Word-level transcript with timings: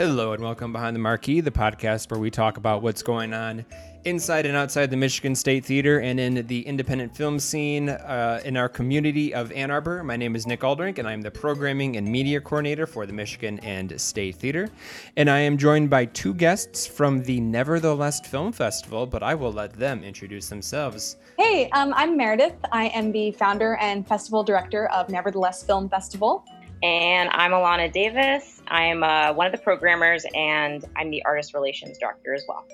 Hello 0.00 0.32
and 0.32 0.42
welcome 0.42 0.72
behind 0.72 0.96
the 0.96 1.00
marquee, 1.00 1.42
the 1.42 1.50
podcast 1.50 2.10
where 2.10 2.18
we 2.18 2.30
talk 2.30 2.56
about 2.56 2.80
what's 2.80 3.02
going 3.02 3.34
on 3.34 3.66
inside 4.06 4.46
and 4.46 4.56
outside 4.56 4.90
the 4.90 4.96
Michigan 4.96 5.34
State 5.34 5.62
Theater 5.62 6.00
and 6.00 6.18
in 6.18 6.46
the 6.46 6.66
independent 6.66 7.14
film 7.14 7.38
scene 7.38 7.90
uh, 7.90 8.40
in 8.46 8.56
our 8.56 8.66
community 8.66 9.34
of 9.34 9.52
Ann 9.52 9.70
Arbor. 9.70 10.02
My 10.02 10.16
name 10.16 10.34
is 10.34 10.46
Nick 10.46 10.60
Aldrink, 10.60 10.96
and 10.96 11.06
I'm 11.06 11.20
the 11.20 11.30
programming 11.30 11.98
and 11.98 12.08
media 12.08 12.40
coordinator 12.40 12.86
for 12.86 13.04
the 13.04 13.12
Michigan 13.12 13.58
and 13.58 14.00
State 14.00 14.36
Theater. 14.36 14.70
And 15.18 15.28
I 15.28 15.40
am 15.40 15.58
joined 15.58 15.90
by 15.90 16.06
two 16.06 16.32
guests 16.32 16.86
from 16.86 17.22
the 17.22 17.38
Nevertheless 17.38 18.26
Film 18.26 18.52
Festival, 18.52 19.04
but 19.04 19.22
I 19.22 19.34
will 19.34 19.52
let 19.52 19.74
them 19.74 20.02
introduce 20.02 20.48
themselves. 20.48 21.16
Hey, 21.38 21.68
um, 21.72 21.92
I'm 21.94 22.16
Meredith. 22.16 22.56
I 22.72 22.86
am 22.86 23.12
the 23.12 23.32
founder 23.32 23.76
and 23.76 24.08
festival 24.08 24.44
director 24.44 24.86
of 24.86 25.10
Nevertheless 25.10 25.62
Film 25.62 25.90
Festival. 25.90 26.46
And 26.82 27.28
I'm 27.32 27.50
Alana 27.50 27.92
Davis. 27.92 28.62
I'm 28.68 29.02
uh, 29.02 29.34
one 29.34 29.46
of 29.46 29.52
the 29.52 29.58
programmers, 29.58 30.24
and 30.34 30.84
I'm 30.96 31.10
the 31.10 31.22
artist 31.24 31.52
relations 31.52 31.98
director 31.98 32.34
as 32.34 32.44
well. 32.48 32.64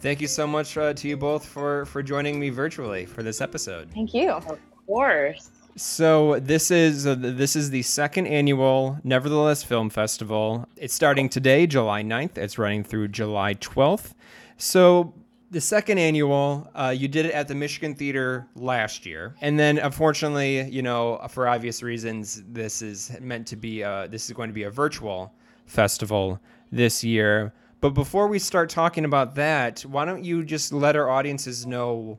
Thank 0.00 0.22
you 0.22 0.28
so 0.28 0.46
much 0.46 0.78
uh, 0.78 0.94
to 0.94 1.08
you 1.08 1.16
both 1.16 1.44
for 1.44 1.84
for 1.84 2.02
joining 2.02 2.40
me 2.40 2.48
virtually 2.48 3.04
for 3.04 3.22
this 3.22 3.42
episode. 3.42 3.90
Thank 3.92 4.14
you. 4.14 4.30
Of 4.30 4.58
course. 4.86 5.50
So 5.76 6.40
this 6.40 6.70
is 6.70 7.06
uh, 7.06 7.16
this 7.18 7.54
is 7.54 7.68
the 7.68 7.82
second 7.82 8.28
annual 8.28 8.98
Nevertheless 9.04 9.62
Film 9.62 9.90
Festival. 9.90 10.66
It's 10.76 10.94
starting 10.94 11.28
today, 11.28 11.66
July 11.66 12.02
9th. 12.02 12.38
It's 12.38 12.56
running 12.56 12.82
through 12.82 13.08
July 13.08 13.54
12th. 13.54 14.14
So 14.56 15.12
the 15.50 15.60
second 15.60 15.98
annual, 15.98 16.70
uh, 16.74 16.94
you 16.96 17.08
did 17.08 17.26
it 17.26 17.32
at 17.32 17.48
the 17.48 17.54
Michigan 17.54 17.94
Theater 17.94 18.46
last 18.54 19.04
year, 19.04 19.34
and 19.40 19.58
then 19.58 19.78
unfortunately, 19.78 20.62
you 20.70 20.82
know, 20.82 21.20
for 21.28 21.48
obvious 21.48 21.82
reasons, 21.82 22.42
this 22.48 22.82
is 22.82 23.16
meant 23.20 23.48
to 23.48 23.56
be 23.56 23.82
a, 23.82 24.06
this 24.08 24.26
is 24.26 24.32
going 24.32 24.48
to 24.48 24.54
be 24.54 24.62
a 24.62 24.70
virtual 24.70 25.34
festival 25.66 26.40
this 26.70 27.02
year. 27.02 27.52
But 27.80 27.90
before 27.90 28.28
we 28.28 28.38
start 28.38 28.70
talking 28.70 29.04
about 29.04 29.34
that, 29.36 29.80
why 29.80 30.04
don't 30.04 30.24
you 30.24 30.44
just 30.44 30.72
let 30.72 30.94
our 30.94 31.08
audiences 31.10 31.66
know 31.66 32.18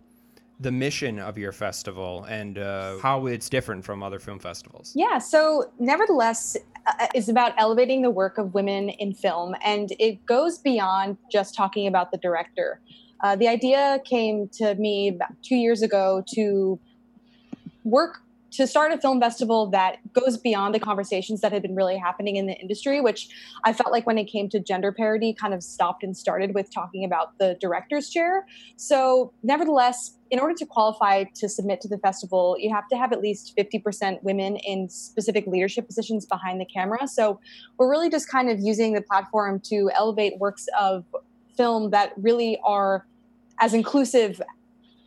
the 0.59 0.71
mission 0.71 1.17
of 1.17 1.37
your 1.37 1.51
festival 1.51 2.25
and 2.25 2.57
uh, 2.57 2.97
how 2.99 3.27
it's 3.27 3.47
different 3.47 3.85
from 3.85 4.03
other 4.03 4.19
film 4.19 4.39
festivals? 4.39 4.91
Yeah, 4.95 5.19
so 5.19 5.71
nevertheless, 5.79 6.57
uh, 6.87 7.07
is 7.13 7.29
about 7.29 7.53
elevating 7.57 8.01
the 8.01 8.09
work 8.09 8.37
of 8.37 8.53
women 8.53 8.89
in 8.89 9.13
film, 9.13 9.55
and 9.63 9.93
it 9.99 10.25
goes 10.25 10.57
beyond 10.57 11.17
just 11.31 11.55
talking 11.55 11.87
about 11.87 12.11
the 12.11 12.17
director. 12.17 12.81
Uh, 13.21 13.35
the 13.35 13.47
idea 13.47 13.99
came 14.05 14.47
to 14.49 14.75
me 14.75 15.09
about 15.09 15.31
two 15.43 15.55
years 15.55 15.81
ago 15.81 16.23
to 16.35 16.79
work 17.83 18.21
to 18.51 18.67
start 18.67 18.91
a 18.91 18.97
film 18.97 19.19
festival 19.19 19.67
that 19.67 19.97
goes 20.13 20.37
beyond 20.37 20.75
the 20.75 20.79
conversations 20.79 21.41
that 21.41 21.53
had 21.53 21.61
been 21.61 21.75
really 21.75 21.97
happening 21.97 22.35
in 22.35 22.47
the 22.47 22.53
industry, 22.53 22.99
which 22.99 23.29
I 23.63 23.71
felt 23.71 23.91
like 23.91 24.05
when 24.05 24.17
it 24.17 24.25
came 24.25 24.49
to 24.49 24.59
gender 24.59 24.91
parity, 24.91 25.33
kind 25.33 25.53
of 25.53 25.63
stopped 25.63 26.03
and 26.03 26.15
started 26.15 26.53
with 26.53 26.71
talking 26.73 27.05
about 27.05 27.37
the 27.37 27.57
director's 27.61 28.09
chair. 28.09 28.45
So, 28.75 29.31
nevertheless, 29.41 30.17
in 30.29 30.39
order 30.39 30.53
to 30.55 30.65
qualify 30.65 31.25
to 31.35 31.47
submit 31.47 31.79
to 31.81 31.87
the 31.87 31.97
festival, 31.97 32.57
you 32.59 32.73
have 32.73 32.87
to 32.89 32.97
have 32.97 33.13
at 33.13 33.21
least 33.21 33.55
50% 33.57 34.21
women 34.21 34.57
in 34.57 34.89
specific 34.89 35.47
leadership 35.47 35.87
positions 35.87 36.25
behind 36.25 36.59
the 36.59 36.65
camera. 36.65 37.07
So, 37.07 37.39
we're 37.77 37.89
really 37.89 38.09
just 38.09 38.29
kind 38.29 38.49
of 38.49 38.59
using 38.59 38.93
the 38.93 39.01
platform 39.01 39.61
to 39.65 39.89
elevate 39.95 40.39
works 40.39 40.67
of 40.77 41.05
film 41.55 41.91
that 41.91 42.11
really 42.17 42.59
are 42.65 43.05
as 43.61 43.73
inclusive 43.73 44.41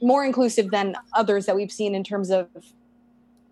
more 0.01 0.25
inclusive 0.25 0.71
than 0.71 0.97
others 1.15 1.45
that 1.47 1.57
we've 1.57 1.73
seen 1.73 1.95
in 1.95 2.05
terms 2.05 2.31
of 2.31 2.49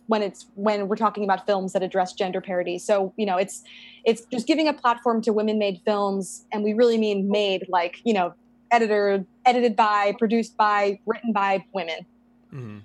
when 0.06 0.22
it's 0.22 0.46
when 0.54 0.88
we're 0.88 0.96
talking 0.96 1.24
about 1.24 1.44
films 1.46 1.72
that 1.72 1.82
address 1.82 2.12
gender 2.12 2.40
parity 2.40 2.78
so 2.78 3.12
you 3.16 3.26
know 3.26 3.36
it's 3.36 3.64
it's 4.04 4.24
just 4.26 4.46
giving 4.46 4.68
a 4.68 4.72
platform 4.72 5.20
to 5.22 5.32
women 5.32 5.58
made 5.58 5.80
films 5.84 6.44
and 6.52 6.62
we 6.64 6.72
really 6.72 6.98
mean 6.98 7.28
made 7.30 7.66
like 7.68 8.00
you 8.04 8.14
know 8.14 8.34
editor 8.70 9.24
edited 9.46 9.74
by 9.76 10.14
produced 10.18 10.56
by 10.56 10.98
written 11.06 11.32
by 11.32 11.64
women 11.72 12.06
mm-hmm. 12.52 12.78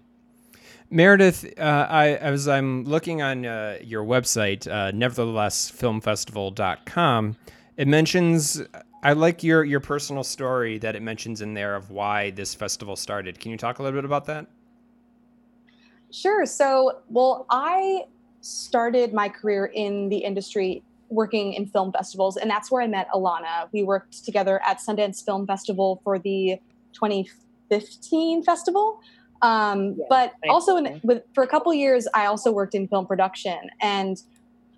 Meredith, 0.89 1.43
uh, 1.59 1.85
I, 1.89 2.11
as 2.11 2.47
I'm 2.47 2.85
looking 2.85 3.21
on 3.21 3.45
uh, 3.45 3.77
your 3.81 4.05
website, 4.05 4.65
uh, 4.67 4.93
neverthelessfilmfestival.com, 4.93 7.35
it 7.75 7.89
mentions 7.89 8.61
I 9.03 9.13
like 9.13 9.43
your 9.43 9.63
your 9.63 9.79
personal 9.79 10.23
story 10.23 10.79
that 10.79 10.95
it 10.95 11.01
mentions 11.01 11.41
in 11.41 11.53
there 11.53 11.75
of 11.75 11.91
why 11.91 12.31
this 12.31 12.55
festival 12.55 12.95
started. 12.95 13.39
Can 13.39 13.51
you 13.51 13.57
talk 13.57 13.79
a 13.79 13.83
little 13.83 13.97
bit 13.97 14.05
about 14.05 14.25
that? 14.25 14.47
Sure. 16.11 16.45
So, 16.45 17.01
well, 17.09 17.45
I 17.49 18.05
started 18.41 19.13
my 19.13 19.29
career 19.29 19.65
in 19.65 20.09
the 20.09 20.17
industry 20.17 20.83
working 21.09 21.53
in 21.53 21.67
film 21.67 21.91
festivals, 21.91 22.37
and 22.37 22.49
that's 22.49 22.71
where 22.71 22.81
I 22.81 22.87
met 22.87 23.07
Alana. 23.13 23.69
We 23.71 23.83
worked 23.83 24.25
together 24.25 24.61
at 24.65 24.79
Sundance 24.79 25.23
Film 25.23 25.45
Festival 25.45 26.01
for 26.03 26.17
the 26.17 26.59
2015 26.93 28.43
festival. 28.43 28.99
Um, 29.41 29.95
yeah, 29.97 30.05
but 30.09 30.33
also, 30.49 30.77
in, 30.77 30.99
with, 31.03 31.23
for 31.33 31.43
a 31.43 31.47
couple 31.47 31.73
years, 31.73 32.07
I 32.15 32.25
also 32.25 32.51
worked 32.51 32.73
in 32.73 32.87
film 32.87 33.05
production, 33.05 33.69
and 33.81 34.21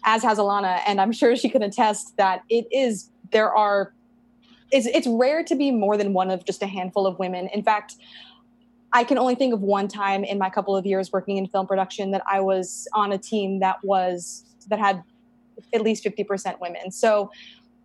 as 0.04 0.24
has 0.24 0.38
Alana, 0.38 0.82
and 0.86 1.00
I'm 1.00 1.12
sure 1.12 1.36
she 1.36 1.50
can 1.50 1.64
attest 1.64 2.18
that 2.18 2.44
it 2.50 2.68
is 2.72 3.12
there 3.32 3.54
are 3.54 3.94
it's 4.72 4.88
it's 4.88 5.08
rare 5.08 5.44
to 5.44 5.56
be 5.56 5.72
more 5.72 5.98
than 5.98 6.14
one 6.14 6.30
of 6.30 6.46
just 6.46 6.62
a 6.62 6.68
handful 6.68 7.08
of 7.08 7.18
women. 7.20 7.48
In 7.54 7.64
fact, 7.64 7.96
I 8.94 9.04
can 9.04 9.18
only 9.18 9.36
think 9.36 9.54
of 9.54 9.62
one 9.62 9.88
time 9.88 10.24
in 10.24 10.38
my 10.38 10.50
couple 10.50 10.76
of 10.76 10.86
years 10.86 11.12
working 11.12 11.38
in 11.38 11.48
film 11.48 11.68
production 11.68 12.12
that 12.12 12.24
I 12.30 12.42
was 12.42 12.88
on 12.94 13.12
a 13.12 13.18
team 13.18 13.60
that 13.60 13.84
was 13.84 14.46
that 14.68 14.80
had 14.80 15.04
at 15.74 15.82
least 15.82 16.04
50% 16.04 16.60
women. 16.60 16.92
So 16.92 17.32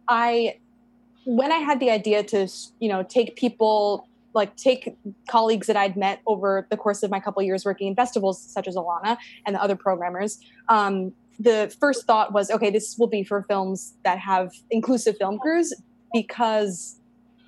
I 0.08 0.58
when 1.24 1.50
I 1.52 1.56
had 1.56 1.80
the 1.80 1.90
idea 1.90 2.22
to, 2.22 2.48
you 2.80 2.88
know, 2.88 3.02
take 3.02 3.36
people 3.36 4.08
like 4.34 4.56
take 4.56 4.96
colleagues 5.28 5.66
that 5.68 5.76
I'd 5.76 5.96
met 5.96 6.20
over 6.26 6.66
the 6.70 6.76
course 6.76 7.02
of 7.02 7.10
my 7.10 7.20
couple 7.20 7.40
of 7.40 7.46
years 7.46 7.64
working 7.64 7.88
in 7.88 7.94
festivals 7.94 8.42
such 8.42 8.66
as 8.66 8.74
Alana 8.74 9.16
and 9.46 9.54
the 9.54 9.62
other 9.62 9.76
programmers, 9.76 10.40
um, 10.68 11.12
the 11.38 11.74
first 11.80 12.04
thought 12.04 12.32
was, 12.32 12.50
okay, 12.50 12.70
this 12.70 12.98
will 12.98 13.06
be 13.06 13.24
for 13.24 13.42
films 13.42 13.94
that 14.04 14.18
have 14.18 14.52
inclusive 14.70 15.16
film 15.18 15.38
crews 15.38 15.72
because 16.14 17.00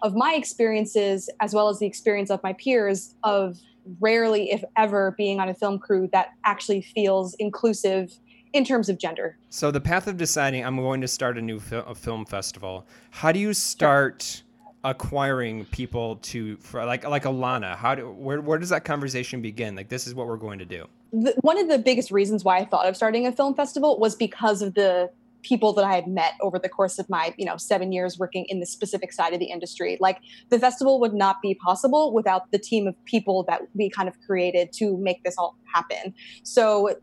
of 0.03 0.15
my 0.15 0.35
experiences 0.35 1.31
as 1.41 1.55
well 1.55 1.71
as 1.71 1.79
the 1.79 1.87
experience 1.87 2.31
of 2.31 2.43
my 2.43 2.53
peers 2.53 3.15
of 3.23 3.59
rarely 4.01 4.51
if 4.51 4.63
ever 4.77 5.15
being 5.17 5.41
on 5.41 5.49
a 5.49 5.55
film 5.55 5.79
crew 5.79 6.11
that 6.13 6.33
actually 6.45 6.83
feels 6.83 7.35
inclusive 7.35 8.13
in 8.53 8.65
terms 8.65 8.89
of 8.89 8.99
gender. 8.99 9.39
So 9.49 9.71
the 9.71 9.81
path 9.81 10.07
of 10.07 10.17
deciding 10.17 10.65
i'm 10.65 10.77
going 10.77 11.01
to 11.01 11.09
start 11.09 11.39
a 11.39 11.43
new 11.43 11.61
fil- 11.61 11.85
a 11.87 11.95
film 11.95 12.27
festival. 12.27 12.87
How 13.11 13.33
do 13.33 13.39
you 13.39 13.55
start 13.55 14.43
acquiring 14.85 15.65
people 15.67 16.17
to 16.17 16.57
for 16.59 16.85
like 16.85 17.07
like 17.07 17.25
alana? 17.25 17.77
How 17.77 17.95
do 17.95 18.11
where, 18.11 18.41
where 18.41 18.59
does 18.59 18.71
that 18.71 18.85
conversation 18.85 19.41
begin? 19.41 19.77
Like 19.77 19.89
this 19.89 20.07
is 20.07 20.15
what 20.15 20.27
we're 20.27 20.37
going 20.37 20.59
to 20.59 20.65
do. 20.65 20.87
The, 21.13 21.35
one 21.43 21.59
of 21.59 21.69
the 21.69 21.79
biggest 21.79 22.11
reasons 22.11 22.45
why 22.45 22.59
i 22.59 22.65
thought 22.65 22.87
of 22.87 22.97
starting 22.97 23.27
a 23.27 23.33
film 23.33 23.55
festival 23.55 23.99
was 23.99 24.17
because 24.17 24.61
of 24.61 24.75
the 24.75 25.09
people 25.43 25.73
that 25.75 25.85
I 25.85 25.95
had 25.95 26.09
met 26.09 26.33
over 26.41 26.59
the 26.59 26.69
course 26.69 26.99
of 26.99 27.09
my, 27.09 27.35
you 27.37 27.45
know, 27.45 27.57
seven 27.57 27.93
years 27.93 28.19
working 28.19 28.45
in 28.49 28.61
the 28.61 28.67
specific 28.67 29.13
side 29.13 29.33
of 29.33 29.39
the 29.39 29.47
industry. 29.47 29.97
Like 30.01 30.19
the 30.49 30.59
festival 30.59 30.99
would 31.01 31.15
not 31.15 31.41
be 31.41 31.55
possible 31.55 32.13
without 32.13 32.51
the 32.51 32.59
team 32.59 32.87
of 32.87 32.95
people 33.05 33.45
that 33.45 33.63
we 33.75 33.89
kind 33.91 34.09
of 34.09 34.15
created 34.27 34.73
to 34.75 34.97
make 34.99 35.23
this 35.23 35.37
all 35.39 35.57
happen. 35.73 36.15
So 36.43 36.97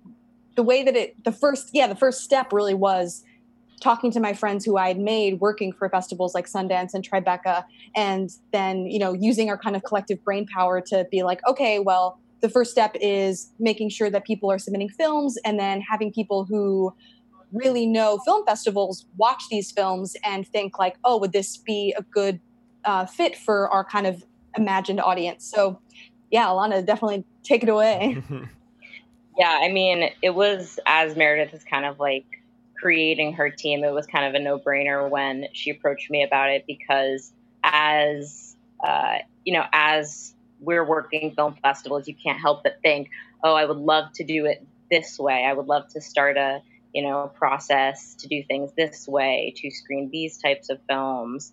the 0.55 0.63
way 0.63 0.83
that 0.83 0.95
it, 0.95 1.23
the 1.23 1.31
first, 1.31 1.69
yeah, 1.73 1.88
the 1.88 1.95
first 1.95 2.21
step 2.21 2.51
really 2.51 2.73
was 2.73 3.23
talking 3.81 4.11
to 4.11 4.19
my 4.19 4.33
friends 4.33 4.63
who 4.63 4.77
I 4.77 4.88
had 4.88 5.00
made 5.00 5.41
working 5.41 5.73
for 5.73 5.89
festivals 5.89 6.33
like 6.33 6.47
Sundance 6.47 6.94
and 6.94 7.07
Tribeca, 7.07 7.65
and 7.95 8.29
then, 8.53 8.85
you 8.85 8.97
know, 8.97 9.13
using 9.13 9.50
our 9.50 9.57
kind 9.57 9.75
of 9.75 9.83
collective 9.83 10.23
brain 10.23 10.47
power 10.47 10.79
to 10.81 11.05
be 11.11 11.23
like, 11.23 11.41
okay, 11.47 11.79
well, 11.79 12.19
the 12.39 12.50
first 12.50 12.71
step 12.71 12.95
is 13.00 13.51
making 13.59 13.89
sure 13.89 14.09
that 14.09 14.25
people 14.25 14.51
are 14.51 14.59
submitting 14.59 14.89
films 14.89 15.38
and 15.45 15.59
then 15.59 15.81
having 15.81 16.12
people 16.12 16.45
who 16.45 16.94
really 17.53 17.85
know 17.85 18.17
film 18.25 18.45
festivals 18.45 19.05
watch 19.17 19.44
these 19.50 19.71
films 19.71 20.15
and 20.25 20.47
think 20.47 20.79
like, 20.79 20.97
oh, 21.03 21.17
would 21.17 21.31
this 21.31 21.57
be 21.57 21.94
a 21.97 22.01
good 22.01 22.39
uh, 22.83 23.05
fit 23.05 23.38
for 23.38 23.69
our 23.69 23.85
kind 23.85 24.07
of 24.07 24.23
imagined 24.57 25.00
audience? 25.00 25.45
So, 25.45 25.79
yeah, 26.31 26.47
Alana, 26.47 26.85
definitely 26.85 27.23
take 27.44 27.63
it 27.63 27.69
away. 27.69 28.21
yeah, 29.38 29.59
I 29.61 29.69
mean, 29.71 30.09
it 30.21 30.31
was 30.31 30.79
as 30.85 31.15
Meredith 31.15 31.53
is 31.53 31.63
kind 31.63 31.85
of 31.85 32.00
like 32.00 32.25
creating 32.75 33.33
her 33.33 33.50
team. 33.50 33.83
It 33.83 33.94
was 33.94 34.07
kind 34.07 34.25
of 34.25 34.33
a 34.33 34.44
no 34.44 34.59
brainer 34.59 35.09
when 35.09 35.45
she 35.53 35.69
approached 35.69 36.09
me 36.09 36.23
about 36.23 36.50
it 36.50 36.65
because 36.67 37.31
as 37.63 38.57
uh, 38.83 39.19
you 39.45 39.53
know, 39.53 39.63
as 39.71 40.33
we're 40.59 40.85
working 40.85 41.33
film 41.35 41.55
festivals, 41.61 42.07
you 42.07 42.15
can't 42.15 42.39
help 42.39 42.63
but 42.63 42.77
think, 42.81 43.09
oh, 43.44 43.53
I 43.53 43.65
would 43.65 43.77
love 43.77 44.11
to 44.15 44.23
do 44.23 44.45
it 44.45 44.65
this 44.91 45.19
way. 45.19 45.45
I 45.45 45.53
would 45.53 45.67
love 45.67 45.88
to 45.89 46.01
start 46.01 46.38
a 46.38 46.61
you 46.94 47.04
know, 47.04 47.31
process 47.36 48.16
to 48.16 48.28
do 48.28 48.44
things 48.44 48.72
this 48.78 49.07
way, 49.07 49.54
to 49.57 49.72
screen 49.72 50.10
these 50.12 50.38
types 50.38 50.69
of 50.69 50.80
films, 50.88 51.51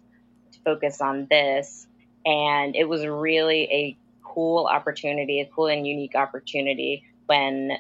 to 0.53 0.59
focus 0.65 1.01
on 1.01 1.27
this. 1.31 1.87
And 2.27 2.77
it 2.77 2.89
was 2.89 3.07
really 3.07 3.63
a 3.65 3.97
cool 4.23 4.67
opportunity, 4.67 5.41
a 5.41 5.47
cool 5.47 5.67
and 5.67 5.87
unique 5.87 6.15
opportunity 6.15 7.05
when 7.27 7.79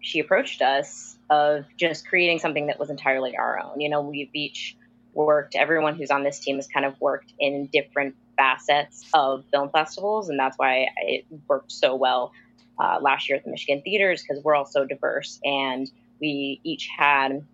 she 0.00 0.20
approached 0.20 0.62
us 0.62 1.16
of 1.30 1.64
just 1.76 2.06
creating 2.08 2.38
something 2.38 2.66
that 2.66 2.78
was 2.78 2.90
entirely 2.90 3.36
our 3.36 3.60
own. 3.60 3.80
You 3.80 3.88
know, 3.88 4.00
we've 4.00 4.30
each 4.32 4.76
worked, 5.12 5.54
everyone 5.54 5.96
who's 5.96 6.10
on 6.10 6.24
this 6.24 6.38
team 6.38 6.56
has 6.56 6.66
kind 6.66 6.84
of 6.84 7.00
worked 7.00 7.32
in 7.38 7.66
different 7.66 8.16
facets 8.36 9.04
of 9.14 9.44
film 9.52 9.70
festivals. 9.70 10.28
And 10.28 10.38
that's 10.38 10.58
why 10.58 10.88
it 11.02 11.24
worked 11.48 11.72
so 11.72 11.94
well 11.94 12.32
uh, 12.78 12.98
last 13.00 13.28
year 13.28 13.38
at 13.38 13.44
the 13.44 13.50
Michigan 13.50 13.82
Theaters 13.82 14.22
because 14.22 14.42
we're 14.42 14.54
all 14.54 14.66
so 14.66 14.84
diverse 14.84 15.40
and 15.44 15.90
we 16.24 16.58
each 16.64 16.88
had 16.96 17.44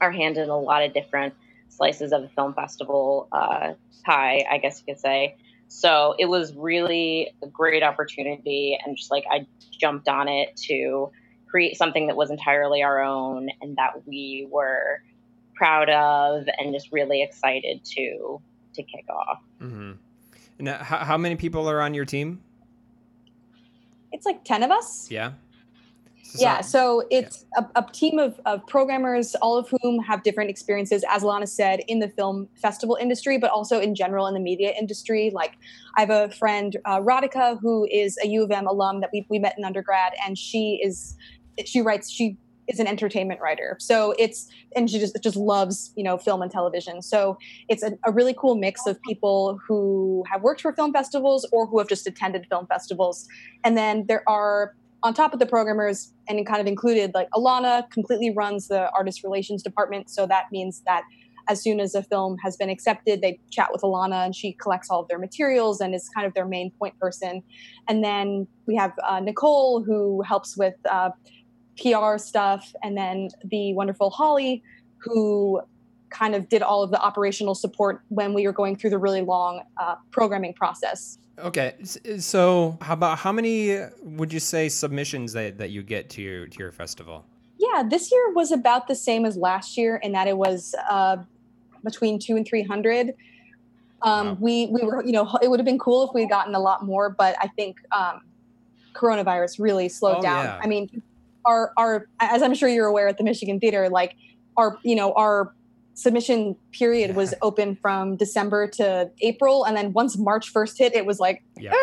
our 0.00 0.10
hand 0.10 0.38
in 0.38 0.48
a 0.48 0.58
lot 0.58 0.82
of 0.82 0.92
different 0.92 1.34
slices 1.68 2.12
of 2.12 2.22
the 2.22 2.28
film 2.30 2.52
festival 2.52 3.28
uh, 3.30 3.74
pie, 4.04 4.44
I 4.50 4.58
guess 4.58 4.82
you 4.84 4.92
could 4.92 5.00
say. 5.00 5.36
So 5.68 6.16
it 6.18 6.24
was 6.24 6.52
really 6.56 7.30
a 7.44 7.46
great 7.46 7.84
opportunity, 7.84 8.76
and 8.84 8.96
just 8.96 9.12
like 9.12 9.24
I 9.30 9.46
jumped 9.70 10.08
on 10.08 10.26
it 10.26 10.56
to 10.68 11.12
create 11.46 11.76
something 11.76 12.08
that 12.08 12.16
was 12.16 12.30
entirely 12.30 12.82
our 12.82 13.00
own 13.00 13.50
and 13.62 13.76
that 13.76 14.04
we 14.04 14.48
were 14.50 15.00
proud 15.54 15.88
of 15.88 16.48
and 16.58 16.74
just 16.74 16.90
really 16.90 17.22
excited 17.22 17.84
to 17.84 18.40
to 18.74 18.82
kick 18.82 19.04
off. 19.08 19.38
Mm-hmm. 19.60 19.92
Now, 20.58 20.82
how, 20.82 20.98
how 21.04 21.16
many 21.16 21.36
people 21.36 21.70
are 21.70 21.80
on 21.80 21.94
your 21.94 22.04
team? 22.04 22.42
It's 24.10 24.26
like 24.26 24.42
ten 24.42 24.64
of 24.64 24.72
us. 24.72 25.08
Yeah 25.08 25.34
yeah, 26.34 26.60
so 26.60 27.04
it's 27.10 27.46
yeah. 27.56 27.66
a, 27.74 27.82
a, 27.82 27.92
team 27.92 28.18
of, 28.18 28.40
of 28.44 28.66
programmers, 28.66 29.34
all 29.36 29.56
of 29.56 29.72
whom 29.82 30.02
have 30.02 30.22
different 30.22 30.50
experiences, 30.50 31.04
as 31.08 31.22
Lana 31.22 31.46
said, 31.46 31.80
in 31.88 32.00
the 32.00 32.08
film 32.08 32.48
festival 32.60 32.96
industry, 33.00 33.38
but 33.38 33.50
also 33.50 33.80
in 33.80 33.94
general 33.94 34.26
in 34.26 34.34
the 34.34 34.40
media 34.40 34.72
industry. 34.78 35.30
Like, 35.32 35.54
I 35.96 36.00
have 36.00 36.10
a 36.10 36.30
friend, 36.30 36.76
uh, 36.84 37.00
Radhika, 37.00 37.58
who 37.60 37.86
is 37.90 38.18
a 38.22 38.28
U 38.28 38.44
of 38.44 38.50
M 38.50 38.66
alum 38.66 39.00
that 39.00 39.10
we, 39.12 39.26
we 39.28 39.38
met 39.38 39.56
in 39.56 39.64
undergrad, 39.64 40.12
and 40.24 40.36
she 40.36 40.80
is, 40.82 41.16
she 41.64 41.80
writes, 41.80 42.10
she 42.10 42.36
is 42.68 42.78
an 42.78 42.86
entertainment 42.86 43.40
writer. 43.40 43.76
So 43.80 44.14
it's, 44.18 44.48
and 44.76 44.90
she 44.90 44.98
just, 44.98 45.16
just 45.22 45.36
loves, 45.36 45.92
you 45.96 46.04
know, 46.04 46.18
film 46.18 46.42
and 46.42 46.50
television. 46.50 47.00
So 47.00 47.38
it's 47.68 47.82
a, 47.82 47.92
a 48.04 48.12
really 48.12 48.34
cool 48.34 48.56
mix 48.56 48.86
of 48.86 49.00
people 49.02 49.58
who 49.66 50.22
have 50.30 50.42
worked 50.42 50.60
for 50.60 50.72
film 50.74 50.92
festivals 50.92 51.48
or 51.50 51.66
who 51.66 51.78
have 51.78 51.88
just 51.88 52.06
attended 52.06 52.46
film 52.50 52.66
festivals. 52.66 53.26
And 53.64 53.76
then 53.76 54.04
there 54.06 54.22
are 54.28 54.74
on 55.02 55.14
top 55.14 55.32
of 55.32 55.38
the 55.38 55.46
programmers 55.46 56.12
and 56.28 56.44
kind 56.46 56.60
of 56.60 56.66
included 56.66 57.12
like 57.14 57.28
alana 57.30 57.88
completely 57.90 58.30
runs 58.30 58.68
the 58.68 58.90
artist 58.90 59.22
relations 59.22 59.62
department 59.62 60.10
so 60.10 60.26
that 60.26 60.44
means 60.50 60.82
that 60.86 61.02
as 61.48 61.62
soon 61.62 61.80
as 61.80 61.94
a 61.94 62.02
film 62.02 62.36
has 62.42 62.56
been 62.56 62.68
accepted 62.68 63.20
they 63.22 63.40
chat 63.50 63.68
with 63.72 63.82
alana 63.82 64.24
and 64.24 64.36
she 64.36 64.52
collects 64.52 64.90
all 64.90 65.00
of 65.00 65.08
their 65.08 65.18
materials 65.18 65.80
and 65.80 65.94
is 65.94 66.08
kind 66.10 66.26
of 66.26 66.34
their 66.34 66.46
main 66.46 66.70
point 66.78 66.98
person. 66.98 67.42
And 67.88 68.04
then 68.04 68.46
we 68.66 68.76
have 68.76 68.92
uh, 69.06 69.20
nicole 69.20 69.82
who 69.82 70.22
helps 70.22 70.56
with 70.56 70.74
uh, 70.88 71.10
pr 71.80 72.18
stuff 72.18 72.72
and 72.82 72.96
then 72.96 73.28
the 73.44 73.74
wonderful 73.74 74.10
holly 74.10 74.62
who 74.98 75.60
kind 76.10 76.34
of 76.34 76.48
did 76.48 76.62
all 76.62 76.82
of 76.82 76.90
the 76.90 77.00
operational 77.00 77.54
support 77.54 78.02
when 78.08 78.34
we 78.34 78.46
were 78.46 78.52
going 78.52 78.76
through 78.76 78.90
the 78.90 78.98
really 78.98 79.22
long 79.22 79.62
uh, 79.80 79.94
programming 80.10 80.54
process 80.54 81.18
Okay, 81.38 81.74
so 82.18 82.76
how 82.80 82.94
about 82.94 83.18
how 83.18 83.32
many 83.32 83.78
would 84.02 84.32
you 84.32 84.40
say 84.40 84.68
submissions 84.68 85.32
that, 85.34 85.58
that 85.58 85.70
you 85.70 85.82
get 85.82 86.10
to 86.10 86.22
your 86.22 86.46
to 86.46 86.58
your 86.58 86.72
festival? 86.72 87.24
Yeah, 87.58 87.82
this 87.88 88.10
year 88.10 88.32
was 88.32 88.52
about 88.52 88.88
the 88.88 88.94
same 88.94 89.24
as 89.24 89.36
last 89.36 89.76
year 89.76 89.96
in 89.96 90.12
that 90.12 90.26
it 90.26 90.36
was 90.36 90.74
uh, 90.90 91.18
between 91.84 92.18
two 92.18 92.36
and 92.36 92.46
three 92.46 92.62
hundred. 92.62 93.14
Um, 94.02 94.28
wow. 94.28 94.36
We 94.40 94.66
we 94.66 94.82
were 94.82 95.04
you 95.04 95.12
know 95.12 95.38
it 95.42 95.48
would 95.48 95.60
have 95.60 95.66
been 95.66 95.78
cool 95.78 96.08
if 96.08 96.14
we'd 96.14 96.28
gotten 96.28 96.54
a 96.54 96.60
lot 96.60 96.84
more, 96.84 97.10
but 97.10 97.36
I 97.40 97.48
think 97.48 97.78
um, 97.92 98.22
coronavirus 98.94 99.60
really 99.60 99.88
slowed 99.88 100.18
oh, 100.18 100.22
down. 100.22 100.44
Yeah. 100.44 100.60
I 100.62 100.66
mean, 100.66 101.02
our 101.44 101.72
our 101.76 102.08
as 102.20 102.42
I'm 102.42 102.54
sure 102.54 102.68
you're 102.68 102.86
aware 102.86 103.08
at 103.08 103.18
the 103.18 103.24
Michigan 103.24 103.60
Theater, 103.60 103.88
like 103.88 104.16
our 104.56 104.78
you 104.82 104.96
know 104.96 105.12
our 105.12 105.54
submission 105.98 106.54
period 106.70 107.16
was 107.16 107.34
open 107.42 107.74
from 107.74 108.16
December 108.16 108.68
to 108.68 109.10
April, 109.20 109.64
and 109.64 109.76
then 109.76 109.92
once 109.92 110.16
March 110.16 110.50
first 110.50 110.78
hit, 110.78 110.94
it 110.94 111.04
was 111.04 111.18
like, 111.18 111.42
yep, 111.56 111.74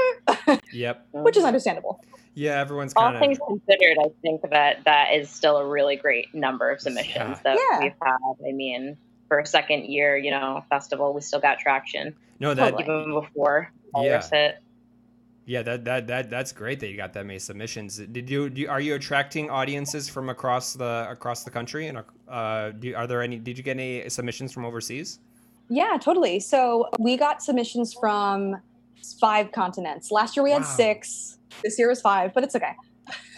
eh. 0.48 0.58
yep. 0.74 1.06
which 1.12 1.36
is 1.36 1.44
understandable. 1.44 2.02
Yeah, 2.34 2.60
everyone's 2.60 2.94
all 2.96 3.12
kinda... 3.12 3.20
things 3.20 3.40
considered. 3.46 3.98
I 4.00 4.10
think 4.22 4.42
that 4.50 4.84
that 4.86 5.14
is 5.14 5.30
still 5.30 5.58
a 5.58 5.66
really 5.66 5.98
great 5.98 6.34
number 6.34 6.70
of 6.70 6.80
submissions 6.80 7.14
yeah. 7.16 7.40
that 7.44 7.58
yeah. 7.72 7.80
we've 7.82 7.94
had. 8.02 8.48
I 8.48 8.54
mean, 8.54 8.98
for 9.28 9.40
a 9.40 9.46
second 9.46 9.86
year, 9.86 10.16
you 10.16 10.32
know, 10.32 10.64
festival, 10.70 11.14
we 11.14 11.20
still 11.20 11.42
got 11.42 11.60
traction. 11.60 12.16
No, 12.40 12.54
that 12.54 12.80
even 12.80 13.14
before 13.14 13.72
yeah. 14.02 14.22
hit. 14.30 14.58
Yeah, 15.48 15.62
that, 15.62 15.86
that 15.86 16.08
that 16.08 16.30
that's 16.32 16.52
great 16.52 16.80
that 16.80 16.88
you 16.88 16.98
got 16.98 17.14
that 17.14 17.26
many 17.26 17.38
submissions. 17.38 17.98
Did 17.98 18.28
you, 18.30 18.50
do, 18.50 18.68
are 18.68 18.82
you 18.82 18.96
attracting 18.96 19.52
audiences 19.52 20.10
from 20.10 20.30
across 20.30 20.74
the 20.74 21.08
across 21.08 21.44
the 21.44 21.52
country 21.52 21.88
and 21.88 22.04
uh, 22.28 22.72
do, 22.72 22.96
are 22.96 23.06
there 23.06 23.22
any? 23.22 23.38
Did 23.38 23.56
you 23.56 23.64
get 23.64 23.78
any 23.78 24.10
submissions 24.10 24.52
from 24.52 24.66
overseas? 24.66 25.20
Yeah, 25.70 25.98
totally. 26.02 26.40
So 26.40 26.90
we 27.00 27.16
got 27.16 27.44
submissions 27.44 27.94
from 27.94 28.56
five 29.20 29.52
continents. 29.52 30.10
Last 30.10 30.36
year 30.36 30.44
we 30.44 30.52
had 30.52 30.64
wow. 30.64 30.68
six. 30.68 31.38
This 31.64 31.78
year 31.78 31.92
is 31.92 32.02
five, 32.02 32.34
but 32.34 32.44
it's 32.44 32.56
okay. 32.56 32.74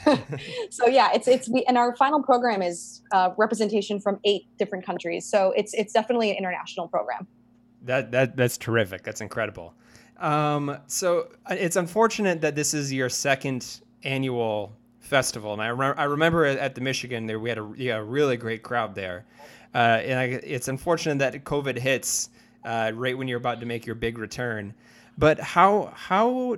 so 0.69 0.87
yeah, 0.87 1.11
it's 1.13 1.27
it's 1.27 1.49
we 1.49 1.63
and 1.65 1.77
our 1.77 1.95
final 1.97 2.23
program 2.23 2.61
is 2.61 3.01
uh, 3.11 3.31
representation 3.37 3.99
from 3.99 4.19
eight 4.23 4.47
different 4.57 4.85
countries. 4.85 5.25
So 5.25 5.51
it's 5.57 5.73
it's 5.73 5.91
definitely 5.91 6.31
an 6.31 6.37
international 6.37 6.87
program. 6.87 7.27
That 7.83 8.11
that 8.11 8.37
that's 8.37 8.57
terrific. 8.57 9.03
That's 9.03 9.21
incredible. 9.21 9.73
Um, 10.19 10.77
so 10.87 11.29
uh, 11.45 11.55
it's 11.57 11.75
unfortunate 11.75 12.41
that 12.41 12.55
this 12.55 12.73
is 12.73 12.91
your 12.91 13.09
second 13.09 13.81
annual 14.03 14.73
festival, 14.99 15.53
and 15.53 15.61
I, 15.61 15.67
re- 15.67 15.93
I 15.95 16.03
remember 16.05 16.45
at 16.45 16.75
the 16.75 16.81
Michigan 16.81 17.27
there 17.27 17.39
we 17.39 17.49
had 17.49 17.57
a, 17.57 17.73
yeah, 17.77 17.97
a 17.97 18.03
really 18.03 18.37
great 18.37 18.63
crowd 18.63 18.95
there, 18.95 19.25
uh, 19.73 19.77
and 19.77 20.19
I, 20.19 20.23
it's 20.23 20.67
unfortunate 20.67 21.19
that 21.19 21.43
COVID 21.43 21.77
hits 21.77 22.29
uh, 22.65 22.91
right 22.95 23.17
when 23.17 23.27
you're 23.27 23.37
about 23.37 23.59
to 23.59 23.65
make 23.65 23.85
your 23.85 23.95
big 23.95 24.17
return. 24.17 24.73
But 25.17 25.39
how 25.39 25.93
how 25.95 26.57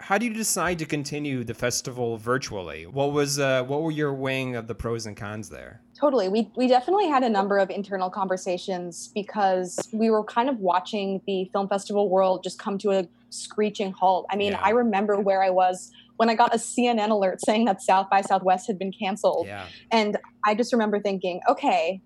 how 0.00 0.16
do 0.16 0.26
you 0.26 0.32
decide 0.32 0.78
to 0.78 0.86
continue 0.86 1.44
the 1.44 1.54
festival 1.54 2.16
virtually? 2.16 2.86
What 2.86 3.12
was 3.12 3.38
uh, 3.38 3.64
what 3.64 3.82
were 3.82 3.90
your 3.90 4.14
weighing 4.14 4.56
of 4.56 4.66
the 4.66 4.74
pros 4.74 5.06
and 5.06 5.16
cons 5.16 5.48
there? 5.48 5.80
Totally. 5.98 6.28
We 6.28 6.48
we 6.54 6.68
definitely 6.68 7.08
had 7.08 7.24
a 7.24 7.28
number 7.28 7.58
of 7.58 7.70
internal 7.70 8.08
conversations 8.08 9.10
because 9.14 9.78
we 9.92 10.10
were 10.10 10.22
kind 10.22 10.48
of 10.48 10.58
watching 10.58 11.20
the 11.26 11.50
film 11.52 11.68
festival 11.68 12.08
world 12.08 12.44
just 12.44 12.58
come 12.58 12.78
to 12.78 12.92
a 12.92 13.08
screeching 13.30 13.92
halt. 13.92 14.26
I 14.30 14.36
mean, 14.36 14.52
yeah. 14.52 14.60
I 14.62 14.70
remember 14.70 15.18
where 15.18 15.42
I 15.42 15.50
was 15.50 15.90
when 16.16 16.30
I 16.30 16.36
got 16.36 16.54
a 16.54 16.58
CNN 16.58 17.10
alert 17.10 17.40
saying 17.44 17.64
that 17.64 17.82
South 17.82 18.08
by 18.10 18.20
Southwest 18.20 18.68
had 18.68 18.78
been 18.78 18.92
canceled. 18.92 19.46
Yeah. 19.48 19.66
And 19.90 20.18
I 20.46 20.54
just 20.54 20.72
remember 20.72 21.00
thinking, 21.00 21.40
okay, 21.48 22.00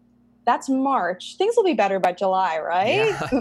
that's 0.46 0.70
March. 0.70 1.36
Things 1.36 1.54
will 1.56 1.64
be 1.64 1.74
better 1.74 1.98
by 1.98 2.12
July, 2.12 2.58
right? 2.60 2.96
Yeah. 2.96 3.28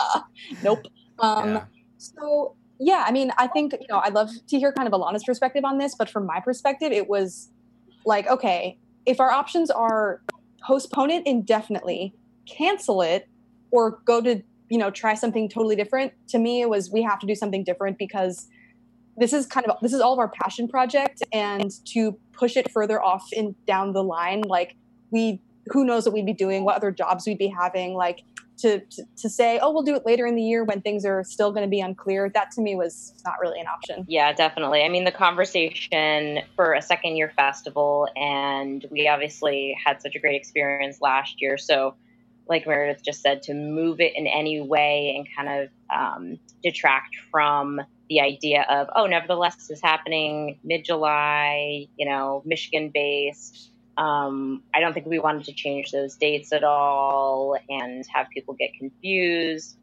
uh, 0.00 0.20
nope. 0.64 0.82
Um, 1.20 1.54
yeah. 1.54 1.64
So 1.98 2.56
yeah, 2.80 3.04
I 3.06 3.12
mean, 3.12 3.30
I 3.38 3.46
think, 3.46 3.72
you 3.72 3.86
know, 3.88 4.00
I'd 4.02 4.14
love 4.14 4.30
to 4.48 4.58
hear 4.58 4.72
kind 4.72 4.88
of 4.88 4.92
Alana's 4.92 5.24
perspective 5.24 5.64
on 5.64 5.78
this, 5.78 5.94
but 5.94 6.10
from 6.10 6.26
my 6.26 6.40
perspective, 6.40 6.90
it 6.90 7.08
was 7.08 7.50
like, 8.04 8.26
okay, 8.26 8.78
if 9.06 9.20
our 9.20 9.30
options 9.30 9.70
are 9.70 10.22
postpone 10.66 11.10
it 11.10 11.26
indefinitely, 11.26 12.14
cancel 12.46 13.02
it, 13.02 13.28
or 13.70 13.98
go 14.04 14.20
to, 14.20 14.42
you 14.68 14.78
know, 14.78 14.90
try 14.90 15.14
something 15.14 15.48
totally 15.48 15.76
different, 15.76 16.12
to 16.28 16.38
me, 16.38 16.62
it 16.62 16.68
was 16.68 16.90
we 16.90 17.02
have 17.02 17.18
to 17.18 17.26
do 17.26 17.34
something 17.34 17.64
different 17.64 17.98
because 17.98 18.48
this 19.16 19.32
is 19.32 19.46
kind 19.46 19.66
of 19.66 19.76
this 19.80 19.92
is 19.92 20.00
all 20.00 20.12
of 20.12 20.18
our 20.18 20.28
passion 20.28 20.68
project 20.68 21.22
and 21.32 21.70
to 21.86 22.18
push 22.32 22.56
it 22.56 22.70
further 22.70 23.02
off 23.02 23.32
in 23.32 23.54
down 23.66 23.92
the 23.92 24.02
line 24.02 24.42
like 24.42 24.76
we 25.10 25.40
who 25.68 25.84
knows 25.84 26.04
what 26.04 26.12
we'd 26.12 26.26
be 26.26 26.32
doing 26.32 26.64
what 26.64 26.74
other 26.74 26.90
jobs 26.90 27.26
we'd 27.26 27.38
be 27.38 27.46
having 27.46 27.94
like 27.94 28.22
to, 28.58 28.80
to, 29.16 29.28
say, 29.28 29.58
oh, 29.60 29.72
we'll 29.72 29.82
do 29.82 29.94
it 29.94 30.06
later 30.06 30.26
in 30.26 30.36
the 30.36 30.42
year 30.42 30.64
when 30.64 30.80
things 30.80 31.04
are 31.04 31.24
still 31.24 31.50
going 31.50 31.64
to 31.64 31.70
be 31.70 31.80
unclear, 31.80 32.30
that 32.34 32.50
to 32.52 32.60
me 32.60 32.76
was 32.76 33.12
not 33.24 33.34
really 33.40 33.60
an 33.60 33.66
option. 33.66 34.04
Yeah, 34.08 34.32
definitely. 34.32 34.82
I 34.82 34.88
mean, 34.88 35.04
the 35.04 35.12
conversation 35.12 36.40
for 36.54 36.74
a 36.74 36.82
second 36.82 37.16
year 37.16 37.32
festival, 37.34 38.08
and 38.16 38.84
we 38.90 39.08
obviously 39.08 39.76
had 39.84 40.00
such 40.00 40.14
a 40.14 40.18
great 40.18 40.36
experience 40.36 40.98
last 41.00 41.40
year. 41.40 41.58
So, 41.58 41.94
like 42.48 42.66
Meredith 42.66 43.02
just 43.02 43.22
said, 43.22 43.42
to 43.44 43.54
move 43.54 44.00
it 44.00 44.12
in 44.14 44.26
any 44.26 44.60
way 44.60 45.14
and 45.16 45.26
kind 45.34 45.62
of 45.62 45.68
um, 45.94 46.38
detract 46.62 47.16
from 47.30 47.80
the 48.10 48.20
idea 48.20 48.66
of, 48.68 48.88
oh, 48.94 49.06
nevertheless, 49.06 49.56
this 49.56 49.70
is 49.70 49.80
happening 49.82 50.58
mid 50.62 50.84
July, 50.84 51.86
you 51.96 52.06
know, 52.06 52.42
Michigan 52.44 52.90
based 52.92 53.70
um, 53.96 54.62
I 54.74 54.80
don't 54.80 54.92
think 54.92 55.06
we 55.06 55.18
wanted 55.18 55.44
to 55.44 55.52
change 55.52 55.90
those 55.90 56.16
dates 56.16 56.52
at 56.52 56.64
all 56.64 57.56
and 57.68 58.04
have 58.12 58.28
people 58.30 58.54
get 58.54 58.70
confused. 58.78 59.76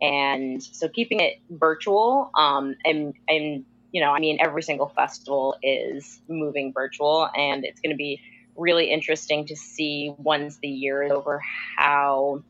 And 0.00 0.62
so 0.62 0.88
keeping 0.88 1.20
it 1.20 1.40
virtual, 1.50 2.30
um, 2.38 2.76
and, 2.84 3.14
and, 3.28 3.64
you 3.90 4.00
know, 4.00 4.12
I 4.12 4.20
mean, 4.20 4.38
every 4.40 4.62
single 4.62 4.88
festival 4.88 5.56
is 5.62 6.20
moving 6.28 6.72
virtual, 6.72 7.28
and 7.34 7.64
it's 7.64 7.80
going 7.80 7.90
to 7.90 7.96
be 7.96 8.20
really 8.56 8.90
interesting 8.90 9.46
to 9.46 9.56
see 9.56 10.14
once 10.18 10.58
the 10.58 10.68
year 10.68 11.02
is 11.02 11.12
over 11.12 11.40
how 11.76 12.42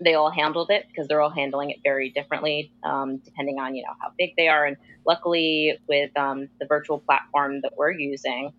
they 0.00 0.14
all 0.14 0.30
handled 0.30 0.70
it 0.70 0.86
because 0.88 1.06
they're 1.08 1.20
all 1.20 1.30
handling 1.30 1.70
it 1.70 1.78
very 1.82 2.10
differently 2.10 2.72
um, 2.82 3.18
depending 3.18 3.60
on 3.60 3.76
you 3.76 3.82
know 3.82 3.94
how 4.00 4.10
big 4.18 4.34
they 4.36 4.48
are 4.48 4.66
and 4.66 4.76
luckily 5.06 5.78
with 5.88 6.10
um, 6.16 6.48
the 6.58 6.66
virtual 6.66 6.98
platform 6.98 7.60
that 7.60 7.72
we're 7.76 7.92
using 7.92 8.52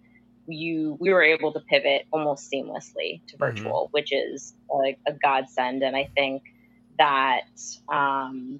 you 0.47 0.97
we 0.99 1.11
were 1.11 1.23
able 1.23 1.53
to 1.53 1.59
pivot 1.59 2.05
almost 2.11 2.51
seamlessly 2.51 3.21
to 3.27 3.35
mm-hmm. 3.35 3.37
virtual, 3.37 3.85
mm-hmm. 3.85 3.91
which 3.91 4.11
is 4.11 4.53
like 4.69 4.99
a 5.07 5.13
godsend. 5.13 5.83
And 5.83 5.95
I 5.95 6.09
think 6.15 6.43
that 6.97 7.47
um, 7.89 8.59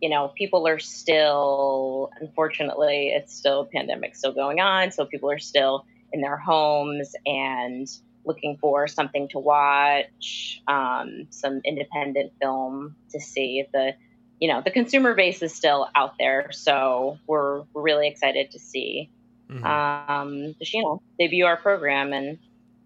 you 0.00 0.08
know 0.08 0.32
people 0.36 0.66
are 0.66 0.78
still, 0.78 2.10
unfortunately, 2.20 3.12
it's 3.14 3.34
still 3.34 3.68
pandemic 3.72 4.16
still 4.16 4.32
going 4.32 4.60
on, 4.60 4.90
so 4.90 5.04
people 5.04 5.30
are 5.30 5.38
still 5.38 5.86
in 6.12 6.20
their 6.20 6.36
homes 6.36 7.14
and 7.24 7.88
looking 8.24 8.56
for 8.60 8.86
something 8.86 9.28
to 9.28 9.38
watch, 9.38 10.62
um, 10.68 11.26
some 11.30 11.60
independent 11.64 12.32
film 12.40 12.94
to 13.10 13.20
see. 13.20 13.64
The 13.72 13.94
you 14.40 14.48
know 14.48 14.60
the 14.60 14.70
consumer 14.70 15.14
base 15.14 15.42
is 15.42 15.54
still 15.54 15.88
out 15.94 16.14
there, 16.18 16.50
so 16.52 17.18
we're, 17.26 17.62
we're 17.72 17.82
really 17.82 18.08
excited 18.08 18.50
to 18.52 18.58
see 18.58 19.10
mm-hmm. 19.52 19.64
um, 19.64 20.54
just 20.58 20.72
you 20.72 20.82
know 20.82 21.02
debut 21.18 21.44
our 21.44 21.56
program 21.56 22.12
and 22.12 22.38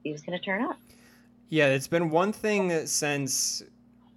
he 0.02 0.12
was 0.12 0.23
going 0.23 0.38
to 0.38 0.44
turn 0.44 0.62
up. 0.64 0.78
Yeah, 1.49 1.66
it's 1.66 1.88
been 1.88 2.11
one 2.11 2.32
thing 2.32 2.87
since 2.87 3.62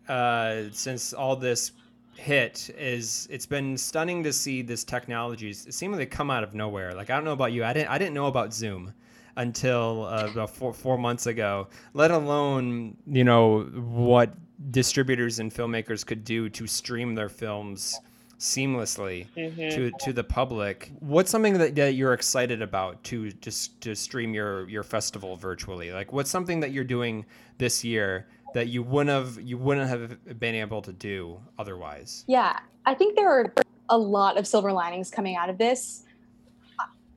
uh, 0.07 0.63
since 0.71 1.13
all 1.13 1.35
this 1.35 1.71
hit 2.15 2.69
is 2.77 3.27
it's 3.31 3.45
been 3.45 3.77
stunning 3.77 4.23
to 4.23 4.33
see 4.33 4.61
this 4.61 4.83
technology 4.83 5.53
seemingly 5.53 6.05
come 6.05 6.29
out 6.29 6.43
of 6.43 6.53
nowhere. 6.53 6.93
Like 6.93 7.09
I 7.09 7.15
don't 7.15 7.23
know 7.23 7.33
about 7.33 7.53
you, 7.53 7.63
I 7.63 7.73
didn't 7.73 7.89
I 7.89 7.97
didn't 7.97 8.13
know 8.13 8.27
about 8.27 8.53
Zoom 8.53 8.93
until 9.35 10.05
uh, 10.05 10.27
about 10.31 10.49
four, 10.49 10.73
four 10.73 10.97
months 10.97 11.27
ago. 11.27 11.67
Let 11.93 12.11
alone 12.11 12.97
you 13.07 13.23
know 13.23 13.61
what 13.61 14.33
distributors 14.71 15.39
and 15.39 15.53
filmmakers 15.53 16.05
could 16.05 16.23
do 16.23 16.49
to 16.49 16.67
stream 16.67 17.15
their 17.15 17.29
films 17.29 17.99
seamlessly 18.39 19.27
mm-hmm. 19.35 19.69
to 19.69 19.91
to 19.99 20.13
the 20.13 20.23
public. 20.23 20.91
What's 20.99 21.29
something 21.29 21.57
that, 21.57 21.75
that 21.75 21.93
you're 21.93 22.13
excited 22.13 22.61
about 22.61 23.03
to 23.05 23.31
just 23.33 23.79
to 23.81 23.95
stream 23.95 24.33
your 24.33 24.67
your 24.69 24.83
festival 24.83 25.35
virtually? 25.35 25.91
Like 25.91 26.13
what's 26.13 26.31
something 26.31 26.61
that 26.61 26.71
you're 26.71 26.85
doing 26.85 27.25
this 27.57 27.83
year 27.83 28.27
that 28.53 28.67
you 28.67 28.81
wouldn't 28.81 29.09
have 29.09 29.43
you 29.45 29.57
wouldn't 29.57 29.89
have 29.89 30.39
been 30.39 30.55
able 30.55 30.81
to 30.83 30.93
do 30.93 31.39
otherwise? 31.57 32.23
Yeah, 32.27 32.59
I 32.85 32.95
think 32.95 33.15
there 33.15 33.29
are 33.29 33.53
a 33.89 33.97
lot 33.97 34.37
of 34.37 34.47
silver 34.47 34.71
linings 34.71 35.11
coming 35.11 35.35
out 35.35 35.49
of 35.49 35.57
this. 35.57 36.03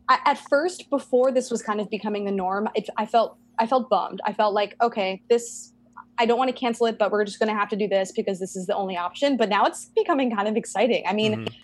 I, 0.08 0.18
at 0.24 0.38
first, 0.50 0.90
before 0.90 1.30
this 1.30 1.50
was 1.50 1.62
kind 1.62 1.80
of 1.80 1.88
becoming 1.88 2.24
the 2.24 2.32
norm, 2.32 2.68
it, 2.74 2.88
I 2.96 3.06
felt 3.06 3.38
I 3.58 3.66
felt 3.66 3.88
bummed. 3.88 4.20
I 4.24 4.32
felt 4.32 4.54
like, 4.54 4.74
okay, 4.82 5.22
this 5.30 5.72
I 6.18 6.26
don't 6.26 6.38
want 6.38 6.48
to 6.48 6.56
cancel 6.56 6.86
it, 6.86 6.98
but 6.98 7.10
we're 7.10 7.24
just 7.24 7.38
going 7.38 7.48
to 7.48 7.54
have 7.54 7.68
to 7.70 7.76
do 7.76 7.88
this 7.88 8.12
because 8.12 8.38
this 8.38 8.54
is 8.54 8.66
the 8.66 8.74
only 8.74 8.96
option. 8.96 9.36
But 9.36 9.48
now 9.48 9.64
it's 9.64 9.86
becoming 9.96 10.34
kind 10.34 10.48
of 10.48 10.56
exciting. 10.56 11.04
I 11.06 11.12
mean, 11.12 11.46
mm-hmm. 11.46 11.54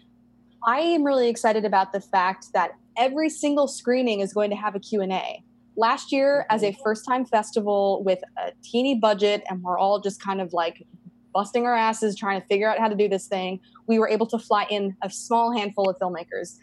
I 0.66 0.80
am 0.80 1.04
really 1.04 1.28
excited 1.28 1.64
about 1.64 1.92
the 1.92 2.00
fact 2.00 2.46
that 2.54 2.72
every 2.96 3.28
single 3.28 3.68
screening 3.68 4.20
is 4.20 4.32
going 4.32 4.50
to 4.50 4.56
have 4.56 4.74
a 4.74 4.80
Q&A. 4.80 5.42
Last 5.76 6.10
year, 6.10 6.44
as 6.50 6.64
a 6.64 6.76
first-time 6.82 7.24
festival 7.24 8.02
with 8.04 8.18
a 8.36 8.52
teeny 8.64 8.96
budget, 8.96 9.44
and 9.48 9.62
we're 9.62 9.78
all 9.78 10.00
just 10.00 10.20
kind 10.20 10.40
of 10.40 10.52
like 10.52 10.84
busting 11.32 11.66
our 11.66 11.74
asses 11.74 12.16
trying 12.16 12.40
to 12.40 12.46
figure 12.48 12.68
out 12.68 12.78
how 12.78 12.88
to 12.88 12.96
do 12.96 13.08
this 13.08 13.28
thing, 13.28 13.60
we 13.86 13.98
were 13.98 14.08
able 14.08 14.26
to 14.26 14.38
fly 14.38 14.66
in 14.70 14.96
a 15.02 15.10
small 15.10 15.56
handful 15.56 15.88
of 15.88 15.96
filmmakers 15.98 16.58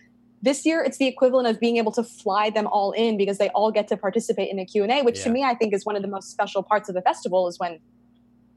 this 0.45 0.65
year, 0.65 0.83
it's 0.83 0.97
the 0.97 1.07
equivalent 1.07 1.47
of 1.47 1.59
being 1.59 1.77
able 1.77 1.91
to 1.91 2.03
fly 2.03 2.51
them 2.51 2.67
all 2.67 2.91
in 2.91 3.17
because 3.17 3.39
they 3.39 3.49
all 3.49 3.71
get 3.71 3.87
to 3.87 3.97
participate 3.97 4.51
in 4.51 4.59
a 4.59 4.65
Q&A, 4.65 5.01
which 5.01 5.17
yeah. 5.17 5.23
to 5.23 5.29
me, 5.31 5.43
I 5.43 5.55
think 5.55 5.73
is 5.73 5.85
one 5.85 5.95
of 5.95 6.03
the 6.03 6.07
most 6.07 6.29
special 6.29 6.61
parts 6.61 6.87
of 6.87 6.93
the 6.93 7.01
festival 7.01 7.47
is 7.47 7.59
when 7.59 7.79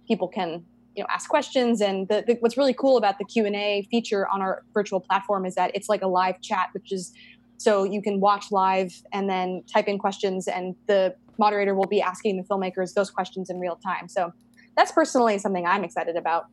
people 0.06 0.28
can 0.28 0.64
you 0.94 1.02
know 1.02 1.06
ask 1.10 1.30
questions. 1.30 1.80
And 1.80 2.06
the, 2.08 2.22
the, 2.26 2.34
what's 2.40 2.58
really 2.58 2.74
cool 2.74 2.98
about 2.98 3.18
the 3.18 3.24
q&a 3.24 3.86
feature 3.90 4.28
on 4.28 4.42
our 4.42 4.64
virtual 4.74 5.00
platform 5.00 5.46
is 5.46 5.54
that 5.54 5.70
it's 5.74 5.88
like 5.88 6.02
a 6.02 6.08
live 6.08 6.40
chat 6.40 6.70
which 6.72 6.92
is 6.92 7.12
so 7.56 7.84
you 7.84 8.02
can 8.02 8.20
watch 8.20 8.50
live 8.50 8.92
and 9.12 9.30
then 9.30 9.62
type 9.72 9.86
in 9.86 9.98
questions 9.98 10.48
and 10.48 10.74
the 10.86 11.14
moderator 11.38 11.74
will 11.74 11.86
be 11.86 12.02
asking 12.02 12.36
the 12.36 12.42
filmmakers 12.42 12.94
those 12.94 13.10
questions 13.10 13.48
in 13.48 13.60
real 13.60 13.76
time. 13.76 14.08
So 14.08 14.32
that's 14.76 14.92
personally 14.92 15.38
something 15.38 15.66
i'm 15.66 15.84
excited 15.84 16.16
about 16.16 16.46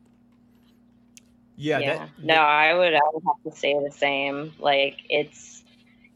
yeah, 1.56 1.78
yeah. 1.78 1.98
That, 1.98 2.10
no, 2.22 2.34
I 2.34 2.74
would 2.74 2.94
I 2.94 3.00
would 3.12 3.22
have 3.26 3.52
to 3.52 3.58
say 3.58 3.74
the 3.74 3.92
same. 3.92 4.52
Like 4.58 4.96
it's 5.08 5.62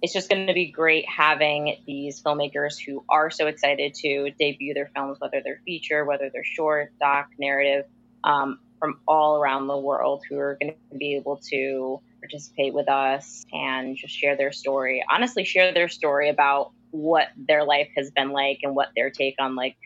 it's 0.03 0.13
just 0.13 0.31
going 0.31 0.47
to 0.47 0.55
be 0.55 0.71
great 0.71 1.07
having 1.09 1.77
these 1.87 2.23
filmmakers 2.23 2.75
who 2.79 3.05
are 3.09 3.31
so 3.31 3.47
excited 3.47 3.95
to 3.95 4.31
debut 4.39 4.73
their 4.73 4.91
films, 4.95 5.19
whether 5.21 5.43
they're 5.45 5.61
feature, 5.67 6.05
whether 6.05 6.31
they're 6.33 6.45
short, 6.45 6.93
doc, 6.99 7.29
narrative, 7.39 7.85
um, 8.25 8.61
from 8.79 8.99
all 9.07 9.37
around 9.37 9.67
the 9.67 9.77
world 9.77 10.23
who 10.29 10.39
are 10.39 10.57
going 10.61 10.75
to 10.91 10.97
be 10.97 11.17
able 11.17 11.39
to 11.51 12.01
participate 12.21 12.73
with 12.73 12.89
us 12.89 13.45
and 13.53 13.97
just 13.97 14.15
share 14.15 14.37
their 14.37 14.53
story. 14.53 15.05
Honestly, 15.11 15.45
share 15.45 15.75
their 15.75 15.89
story 15.89 16.31
about 16.31 16.73
what 16.91 17.29
their 17.37 17.65
life 17.65 17.89
has 17.97 18.11
been 18.11 18.31
like 18.31 18.61
and 18.63 18.75
what 18.75 18.89
their 18.97 19.11
take 19.11 19.35
on 19.39 19.55
like 19.55 19.77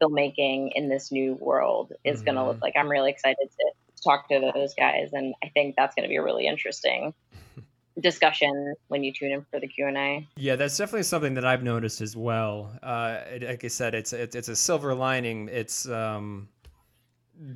filmmaking 0.00 0.70
in 0.74 0.88
this 0.88 1.10
new 1.10 1.34
world 1.34 1.92
is 2.04 2.18
mm-hmm. 2.18 2.24
going 2.26 2.36
to 2.36 2.44
look 2.44 2.62
like. 2.62 2.74
I'm 2.76 2.88
really 2.88 3.10
excited 3.10 3.48
to 3.50 3.72
talk 4.04 4.28
to 4.28 4.52
those 4.54 4.74
guys, 4.74 5.10
and 5.12 5.34
I 5.42 5.48
think 5.48 5.74
that's 5.76 5.94
going 5.94 6.04
to 6.04 6.08
be 6.08 6.16
a 6.16 6.22
really 6.22 6.46
interesting 6.46 7.14
discussion 8.00 8.74
when 8.88 9.04
you 9.04 9.12
tune 9.12 9.30
in 9.30 9.46
for 9.52 9.60
the 9.60 9.68
q&a 9.68 10.26
yeah 10.36 10.56
that's 10.56 10.76
definitely 10.76 11.04
something 11.04 11.34
that 11.34 11.44
i've 11.44 11.62
noticed 11.62 12.00
as 12.00 12.16
well 12.16 12.76
uh, 12.82 13.18
like 13.40 13.62
i 13.64 13.68
said 13.68 13.94
it's, 13.94 14.12
it's 14.12 14.34
it's 14.34 14.48
a 14.48 14.56
silver 14.56 14.96
lining 14.96 15.48
it's 15.52 15.88
um 15.88 16.48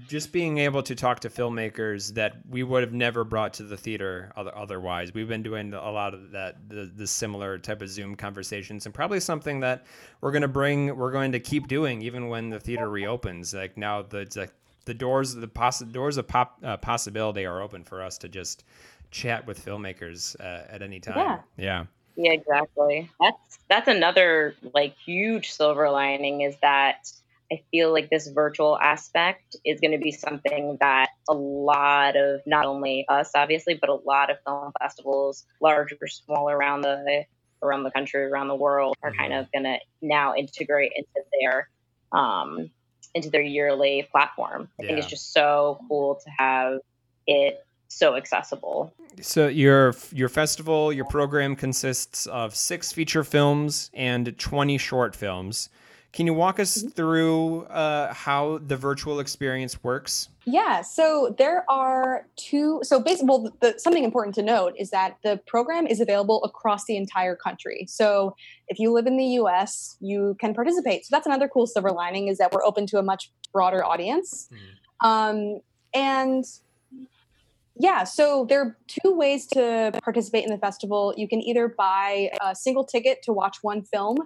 just 0.06 0.32
being 0.32 0.58
able 0.58 0.82
to 0.82 0.94
talk 0.94 1.20
to 1.20 1.30
filmmakers 1.30 2.14
that 2.14 2.36
we 2.48 2.62
would 2.62 2.82
have 2.82 2.92
never 2.92 3.24
brought 3.24 3.54
to 3.54 3.62
the 3.62 3.76
theater 3.76 4.32
otherwise. 4.36 5.14
We've 5.14 5.28
been 5.28 5.42
doing 5.42 5.72
a 5.72 5.90
lot 5.90 6.14
of 6.14 6.32
that, 6.32 6.56
the, 6.68 6.90
the 6.94 7.06
similar 7.06 7.58
type 7.58 7.80
of 7.80 7.88
Zoom 7.88 8.16
conversations, 8.16 8.86
and 8.86 8.94
probably 8.94 9.20
something 9.20 9.60
that 9.60 9.86
we're 10.20 10.32
going 10.32 10.42
to 10.42 10.48
bring, 10.48 10.96
we're 10.96 11.12
going 11.12 11.32
to 11.32 11.40
keep 11.40 11.68
doing 11.68 12.02
even 12.02 12.28
when 12.28 12.50
the 12.50 12.58
theater 12.58 12.88
reopens. 12.88 13.54
Like 13.54 13.76
now, 13.76 14.02
the 14.02 14.28
like 14.34 14.52
the 14.88 14.94
doors 14.94 15.34
the 15.34 15.46
poss- 15.46 15.80
doors 15.80 16.16
of 16.16 16.26
pop, 16.26 16.58
uh, 16.64 16.78
possibility 16.78 17.44
are 17.44 17.60
open 17.60 17.84
for 17.84 18.02
us 18.02 18.16
to 18.16 18.28
just 18.28 18.64
chat 19.10 19.46
with 19.46 19.62
filmmakers 19.64 20.34
uh, 20.40 20.64
at 20.68 20.80
any 20.82 20.98
time. 20.98 21.18
Yeah. 21.18 21.38
yeah. 21.56 21.84
Yeah, 22.16 22.32
exactly. 22.32 23.08
That's 23.20 23.58
that's 23.68 23.86
another 23.86 24.56
like 24.74 24.96
huge 24.96 25.52
silver 25.52 25.88
lining 25.90 26.40
is 26.40 26.56
that 26.62 27.06
I 27.52 27.62
feel 27.70 27.92
like 27.92 28.10
this 28.10 28.28
virtual 28.28 28.76
aspect 28.78 29.56
is 29.64 29.78
going 29.78 29.92
to 29.92 30.02
be 30.02 30.10
something 30.10 30.78
that 30.80 31.10
a 31.28 31.34
lot 31.34 32.16
of 32.16 32.40
not 32.44 32.64
only 32.64 33.04
us 33.08 33.30
obviously, 33.36 33.78
but 33.80 33.90
a 33.90 33.94
lot 33.94 34.30
of 34.30 34.38
film 34.44 34.72
festivals, 34.80 35.44
large 35.60 35.94
or 36.00 36.08
small 36.08 36.50
around 36.50 36.80
the 36.80 37.24
around 37.62 37.84
the 37.84 37.90
country, 37.90 38.24
around 38.24 38.48
the 38.48 38.56
world, 38.56 38.96
are 39.02 39.12
kind 39.12 39.32
mm-hmm. 39.32 39.40
of 39.40 39.52
going 39.52 39.64
to 39.64 39.78
now 40.00 40.34
integrate 40.34 40.92
into 40.96 41.20
their 41.40 41.68
um, 42.10 42.70
into 43.14 43.30
their 43.30 43.42
yearly 43.42 44.08
platform. 44.10 44.68
I 44.78 44.82
yeah. 44.82 44.86
think 44.88 44.98
it's 44.98 45.08
just 45.08 45.32
so 45.32 45.80
cool 45.88 46.20
to 46.24 46.30
have 46.30 46.80
it 47.26 47.64
so 47.88 48.16
accessible. 48.16 48.92
So 49.20 49.48
your 49.48 49.94
your 50.12 50.28
festival, 50.28 50.92
your 50.92 51.06
program 51.06 51.56
consists 51.56 52.26
of 52.26 52.54
six 52.54 52.92
feature 52.92 53.24
films 53.24 53.90
and 53.94 54.38
20 54.38 54.78
short 54.78 55.16
films. 55.16 55.68
Can 56.12 56.26
you 56.26 56.32
walk 56.32 56.58
us 56.58 56.78
mm-hmm. 56.78 56.88
through 56.88 57.62
uh, 57.64 58.12
how 58.12 58.58
the 58.66 58.76
virtual 58.76 59.20
experience 59.20 59.82
works? 59.84 60.30
Yeah, 60.46 60.80
so 60.80 61.34
there 61.36 61.70
are 61.70 62.26
two. 62.36 62.80
So 62.82 62.98
basically, 62.98 63.28
well, 63.28 63.52
the, 63.60 63.74
something 63.78 64.04
important 64.04 64.34
to 64.36 64.42
note 64.42 64.72
is 64.78 64.90
that 64.90 65.18
the 65.22 65.38
program 65.46 65.86
is 65.86 66.00
available 66.00 66.42
across 66.44 66.86
the 66.86 66.96
entire 66.96 67.36
country. 67.36 67.84
So 67.88 68.34
if 68.68 68.78
you 68.78 68.92
live 68.92 69.06
in 69.06 69.18
the 69.18 69.26
U.S., 69.42 69.96
you 70.00 70.36
can 70.40 70.54
participate. 70.54 71.04
So 71.04 71.08
that's 71.10 71.26
another 71.26 71.48
cool 71.48 71.66
silver 71.66 71.92
lining 71.92 72.28
is 72.28 72.38
that 72.38 72.52
we're 72.52 72.64
open 72.64 72.86
to 72.86 72.98
a 72.98 73.02
much 73.02 73.30
broader 73.52 73.84
audience. 73.84 74.48
Mm. 75.02 75.06
Um, 75.06 75.60
and 75.92 76.44
yeah, 77.78 78.04
so 78.04 78.46
there 78.48 78.60
are 78.60 78.76
two 78.88 79.14
ways 79.14 79.46
to 79.48 79.92
participate 80.02 80.44
in 80.44 80.50
the 80.50 80.58
festival. 80.58 81.14
You 81.16 81.28
can 81.28 81.40
either 81.40 81.68
buy 81.68 82.30
a 82.42 82.54
single 82.54 82.84
ticket 82.84 83.22
to 83.24 83.32
watch 83.32 83.58
one 83.62 83.82
film. 83.82 84.16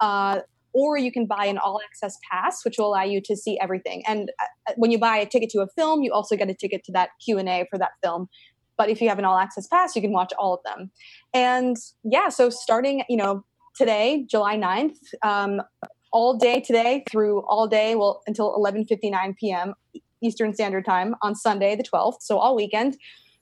Uh, 0.00 0.40
or 0.72 0.98
you 0.98 1.10
can 1.10 1.26
buy 1.26 1.46
an 1.46 1.58
all 1.58 1.80
access 1.84 2.18
pass 2.30 2.64
which 2.64 2.76
will 2.78 2.88
allow 2.88 3.02
you 3.02 3.20
to 3.20 3.36
see 3.36 3.58
everything. 3.60 4.02
And 4.06 4.30
uh, 4.40 4.72
when 4.76 4.90
you 4.90 4.98
buy 4.98 5.16
a 5.16 5.26
ticket 5.26 5.50
to 5.50 5.60
a 5.60 5.66
film 5.68 6.02
you 6.02 6.12
also 6.12 6.36
get 6.36 6.48
a 6.50 6.54
ticket 6.54 6.84
to 6.84 6.92
that 6.92 7.10
q&a 7.24 7.66
for 7.70 7.78
that 7.78 7.92
film. 8.02 8.28
But 8.76 8.90
if 8.90 9.00
you 9.00 9.08
have 9.08 9.18
an 9.18 9.24
all 9.24 9.38
access 9.38 9.66
pass 9.66 9.96
you 9.96 10.02
can 10.02 10.12
watch 10.12 10.32
all 10.38 10.54
of 10.54 10.60
them. 10.64 10.90
And 11.34 11.76
yeah 12.04 12.28
so 12.28 12.50
starting 12.50 13.04
you 13.08 13.16
know 13.16 13.44
today 13.76 14.24
july 14.28 14.56
9th 14.56 14.96
um, 15.22 15.62
all 16.12 16.36
day 16.36 16.60
today 16.60 17.04
through 17.10 17.42
all 17.46 17.66
day 17.66 17.94
well 17.94 18.22
until 18.26 18.56
11.59 18.56 19.36
p.m 19.36 19.74
eastern 20.20 20.52
standard 20.52 20.84
time 20.84 21.14
on 21.22 21.34
sunday 21.36 21.76
the 21.76 21.84
12th 21.84 22.16
so 22.20 22.38
all 22.38 22.56
weekend 22.56 22.96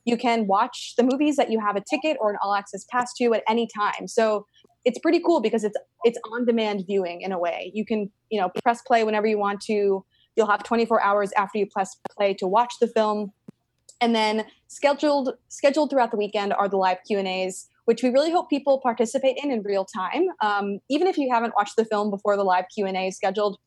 you 0.06 0.16
can 0.16 0.46
watch 0.46 0.94
the 0.96 1.02
movies 1.02 1.36
that 1.36 1.50
you 1.50 1.60
have 1.60 1.76
a 1.76 1.82
ticket 1.82 2.16
or 2.20 2.30
an 2.30 2.36
all 2.42 2.54
access 2.54 2.84
pass 2.84 3.12
to 3.14 3.34
at 3.34 3.42
any 3.48 3.66
time. 3.66 4.06
So 4.06 4.46
it's 4.86 4.98
pretty 4.98 5.20
cool 5.20 5.40
because 5.40 5.64
it's 5.64 5.76
it's 6.04 6.18
on 6.32 6.46
demand 6.46 6.84
viewing 6.86 7.20
in 7.20 7.32
a 7.32 7.38
way. 7.38 7.70
You 7.74 7.84
can 7.84 8.10
you 8.30 8.40
know 8.40 8.50
press 8.62 8.80
play 8.82 9.04
whenever 9.04 9.26
you 9.26 9.38
want 9.38 9.60
to. 9.62 10.04
You'll 10.36 10.50
have 10.50 10.62
24 10.62 11.02
hours 11.02 11.32
after 11.36 11.58
you 11.58 11.66
press 11.66 11.96
play 12.16 12.32
to 12.34 12.46
watch 12.46 12.74
the 12.80 12.86
film, 12.86 13.32
and 14.00 14.14
then 14.14 14.46
scheduled 14.68 15.34
scheduled 15.48 15.90
throughout 15.90 16.10
the 16.10 16.16
weekend 16.16 16.54
are 16.54 16.68
the 16.68 16.78
live 16.78 16.98
Q 17.06 17.18
and 17.18 17.28
A's 17.28 17.68
which 17.86 18.02
we 18.02 18.10
really 18.10 18.32
hope 18.32 18.50
people 18.50 18.80
participate 18.80 19.38
in 19.42 19.50
in 19.50 19.62
real 19.62 19.84
time. 19.84 20.26
Um, 20.42 20.80
even 20.90 21.06
if 21.06 21.16
you 21.16 21.30
haven't 21.32 21.54
watched 21.56 21.76
the 21.76 21.84
film 21.84 22.10
before 22.10 22.36
the 22.36 22.42
live 22.42 22.64
Q 22.74 22.84
and 22.84 22.96
A 22.96 23.06
is 23.06 23.16
scheduled, 23.16 23.58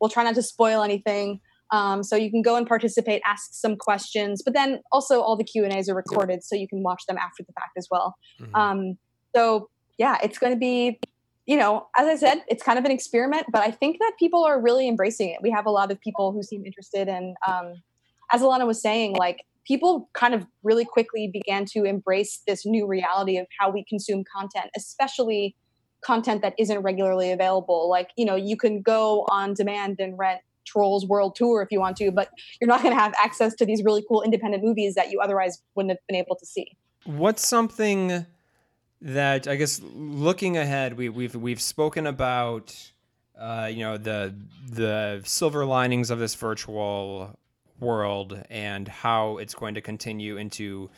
we'll 0.00 0.10
try 0.10 0.24
not 0.24 0.34
to 0.34 0.42
spoil 0.42 0.82
anything. 0.82 1.40
Um, 1.70 2.02
so 2.02 2.16
you 2.16 2.30
can 2.30 2.42
go 2.42 2.56
and 2.56 2.66
participate, 2.66 3.22
ask 3.24 3.54
some 3.54 3.76
questions, 3.76 4.42
but 4.44 4.52
then 4.52 4.80
also 4.90 5.22
all 5.22 5.36
the 5.36 5.44
Q 5.44 5.64
and 5.64 5.72
A's 5.72 5.88
are 5.88 5.94
recorded, 5.94 6.44
so 6.44 6.54
you 6.54 6.68
can 6.68 6.82
watch 6.82 7.04
them 7.06 7.16
after 7.16 7.44
the 7.44 7.52
fact 7.52 7.78
as 7.78 7.86
well. 7.90 8.14
Mm-hmm. 8.40 8.54
Um, 8.54 8.98
so 9.34 9.70
yeah, 9.98 10.18
it's 10.22 10.38
going 10.38 10.52
to 10.52 10.58
be, 10.58 11.00
you 11.46 11.56
know, 11.56 11.86
as 11.96 12.06
I 12.06 12.16
said, 12.16 12.42
it's 12.48 12.62
kind 12.62 12.78
of 12.78 12.84
an 12.84 12.90
experiment, 12.90 13.46
but 13.52 13.62
I 13.62 13.70
think 13.70 13.98
that 13.98 14.12
people 14.18 14.44
are 14.44 14.60
really 14.60 14.88
embracing 14.88 15.30
it. 15.30 15.38
We 15.42 15.50
have 15.50 15.66
a 15.66 15.70
lot 15.70 15.90
of 15.90 16.00
people 16.00 16.32
who 16.32 16.42
seem 16.42 16.64
interested, 16.64 17.08
and 17.08 17.36
um, 17.46 17.74
as 18.32 18.42
Alana 18.42 18.66
was 18.66 18.80
saying, 18.80 19.14
like 19.16 19.44
people 19.66 20.08
kind 20.14 20.34
of 20.34 20.46
really 20.62 20.84
quickly 20.84 21.30
began 21.32 21.64
to 21.64 21.84
embrace 21.84 22.42
this 22.46 22.64
new 22.64 22.86
reality 22.86 23.38
of 23.38 23.46
how 23.58 23.70
we 23.70 23.84
consume 23.88 24.24
content, 24.34 24.70
especially 24.76 25.54
content 26.04 26.42
that 26.42 26.54
isn't 26.58 26.80
regularly 26.80 27.30
available. 27.30 27.88
Like, 27.88 28.10
you 28.16 28.24
know, 28.24 28.34
you 28.34 28.56
can 28.56 28.82
go 28.82 29.24
on 29.28 29.54
demand 29.54 29.96
and 30.00 30.18
rent 30.18 30.40
Trolls 30.66 31.06
World 31.06 31.34
Tour 31.36 31.62
if 31.62 31.68
you 31.70 31.80
want 31.80 31.96
to, 31.98 32.10
but 32.10 32.30
you're 32.60 32.68
not 32.68 32.82
going 32.82 32.94
to 32.94 33.00
have 33.00 33.14
access 33.22 33.54
to 33.56 33.66
these 33.66 33.82
really 33.84 34.04
cool 34.08 34.22
independent 34.22 34.64
movies 34.64 34.94
that 34.94 35.10
you 35.10 35.20
otherwise 35.20 35.62
wouldn't 35.74 35.90
have 35.90 35.98
been 36.08 36.16
able 36.16 36.36
to 36.36 36.46
see. 36.46 36.76
What's 37.04 37.46
something 37.46 38.26
that 39.02 39.48
I 39.48 39.56
guess 39.56 39.80
looking 39.82 40.56
ahead, 40.56 40.96
we, 40.96 41.08
we've 41.08 41.34
we've 41.34 41.60
spoken 41.60 42.06
about, 42.06 42.74
uh, 43.38 43.68
you 43.70 43.80
know, 43.80 43.98
the 43.98 44.34
the 44.70 45.20
silver 45.24 45.64
linings 45.66 46.10
of 46.10 46.18
this 46.18 46.34
virtual 46.34 47.36
world 47.80 48.40
and 48.48 48.86
how 48.86 49.38
it's 49.38 49.54
going 49.54 49.74
to 49.74 49.80
continue 49.80 50.36
into 50.36 50.88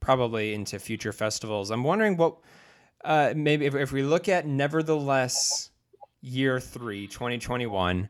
probably 0.00 0.54
into 0.54 0.78
future 0.78 1.12
festivals. 1.12 1.70
I'm 1.70 1.82
wondering 1.82 2.16
what 2.16 2.36
uh, 3.04 3.32
maybe 3.34 3.66
if, 3.66 3.74
if 3.74 3.92
we 3.92 4.02
look 4.02 4.28
at 4.28 4.46
nevertheless 4.46 5.70
year 6.20 6.58
three 6.58 7.06
2021 7.06 8.08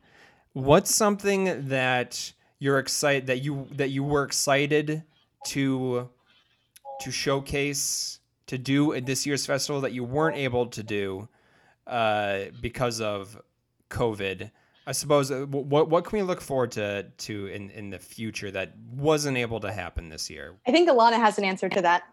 what's 0.55 0.95
something 0.95 1.69
that 1.69 2.33
you're 2.59 2.79
excited 2.79 3.27
that 3.27 3.45
you 3.45 3.69
that 3.73 3.91
you 3.91 4.03
were 4.03 4.25
excited 4.25 5.03
to 5.45 6.09
to 7.01 7.11
showcase 7.11 8.21
to 8.49 8.59
do 8.59 8.93
at 8.93 9.07
this 9.07 9.27
year's 9.27 9.47
festival 9.47 9.81
that 9.81 9.93
you 9.93 10.05
weren't 10.05 10.37
able 10.37 10.67
to 10.67 10.83
do 10.83 11.29
uh, 11.87 12.41
because 12.61 13.01
of 13.01 13.41
covid 13.89 14.51
I 14.89 14.93
suppose 14.93 15.31
uh, 15.31 15.45
what 15.45 15.91
what 15.91 16.07
can 16.07 16.19
we 16.19 16.23
look 16.23 16.41
forward 16.41 16.71
to 16.73 17.03
to 17.03 17.47
in 17.49 17.69
in 17.69 17.91
the 17.91 17.99
future 17.99 18.51
that 18.51 18.73
wasn't 18.91 19.37
able 19.37 19.61
to 19.61 19.71
happen 19.71 20.09
this 20.09 20.31
year? 20.31 20.57
I 20.67 20.73
think 20.73 20.89
Alana 20.89 21.17
has 21.17 21.37
an 21.37 21.45
answer 21.45 21.69
to 21.69 21.83
that. 21.83 22.05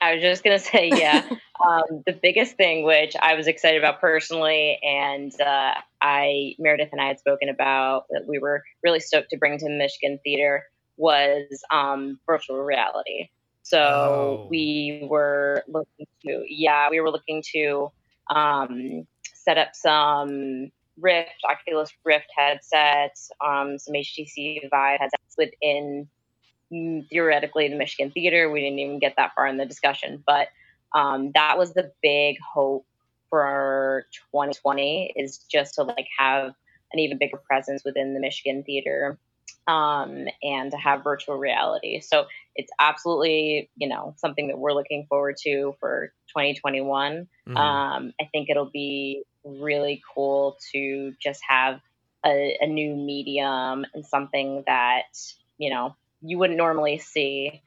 I 0.00 0.14
was 0.14 0.20
just 0.20 0.42
gonna 0.42 0.58
say, 0.58 0.88
yeah, 0.88 1.24
um, 1.64 2.02
the 2.04 2.12
biggest 2.12 2.56
thing 2.56 2.84
which 2.84 3.14
I 3.22 3.34
was 3.34 3.46
excited 3.46 3.78
about 3.78 4.00
personally, 4.00 4.80
and 4.82 5.32
uh, 5.40 5.74
I 6.02 6.56
Meredith 6.58 6.88
and 6.90 7.00
I 7.00 7.06
had 7.06 7.20
spoken 7.20 7.48
about 7.48 8.06
that 8.10 8.24
we 8.26 8.40
were 8.40 8.64
really 8.82 8.98
stoked 8.98 9.30
to 9.30 9.36
bring 9.36 9.56
to 9.58 9.68
Michigan 9.68 10.18
Theater 10.24 10.64
was 10.96 11.46
um, 11.70 12.18
virtual 12.26 12.58
reality. 12.58 13.30
So 13.64 13.78
oh. 13.78 14.46
we 14.50 15.06
were 15.10 15.64
looking 15.66 16.06
to, 16.26 16.44
yeah, 16.46 16.90
we 16.90 17.00
were 17.00 17.10
looking 17.10 17.42
to 17.54 17.90
um, 18.28 19.06
set 19.22 19.56
up 19.56 19.70
some 19.72 20.70
Rift, 21.00 21.30
Oculus 21.48 21.90
Rift 22.04 22.26
headsets, 22.36 23.30
um, 23.44 23.78
some 23.78 23.94
HTC 23.94 24.68
Vive 24.70 25.00
headsets 25.00 25.34
within 25.38 26.06
mm, 26.70 27.08
theoretically 27.08 27.68
the 27.68 27.76
Michigan 27.76 28.12
Theater. 28.12 28.50
We 28.50 28.60
didn't 28.60 28.80
even 28.80 28.98
get 28.98 29.14
that 29.16 29.32
far 29.34 29.46
in 29.46 29.56
the 29.56 29.64
discussion, 29.64 30.22
but 30.26 30.48
um, 30.94 31.32
that 31.34 31.56
was 31.56 31.72
the 31.72 31.90
big 32.02 32.36
hope 32.40 32.86
for 33.30 34.04
2020 34.30 35.14
is 35.16 35.38
just 35.38 35.76
to 35.76 35.84
like 35.84 36.06
have 36.18 36.52
an 36.92 36.98
even 36.98 37.16
bigger 37.16 37.38
presence 37.38 37.82
within 37.82 38.12
the 38.12 38.20
Michigan 38.20 38.62
Theater 38.62 39.18
um, 39.66 40.26
and 40.42 40.70
to 40.70 40.76
have 40.76 41.04
virtual 41.04 41.36
reality. 41.36 42.00
So 42.00 42.26
it's 42.54 42.70
absolutely, 42.78 43.70
you 43.76 43.88
know, 43.88 44.14
something 44.18 44.48
that 44.48 44.58
we're 44.58 44.72
looking 44.72 45.06
forward 45.08 45.36
to 45.44 45.74
for 45.80 46.12
2021. 46.28 47.28
Mm-hmm. 47.48 47.56
Um, 47.56 48.12
I 48.20 48.24
think 48.32 48.50
it'll 48.50 48.70
be 48.70 49.24
really 49.44 50.02
cool 50.14 50.56
to 50.72 51.12
just 51.20 51.40
have 51.48 51.80
a, 52.24 52.56
a 52.60 52.66
new 52.66 52.94
medium 52.94 53.84
and 53.94 54.04
something 54.06 54.64
that 54.66 55.02
you 55.58 55.70
know 55.70 55.94
you 56.22 56.38
wouldn't 56.38 56.56
normally 56.56 56.98
see 56.98 57.62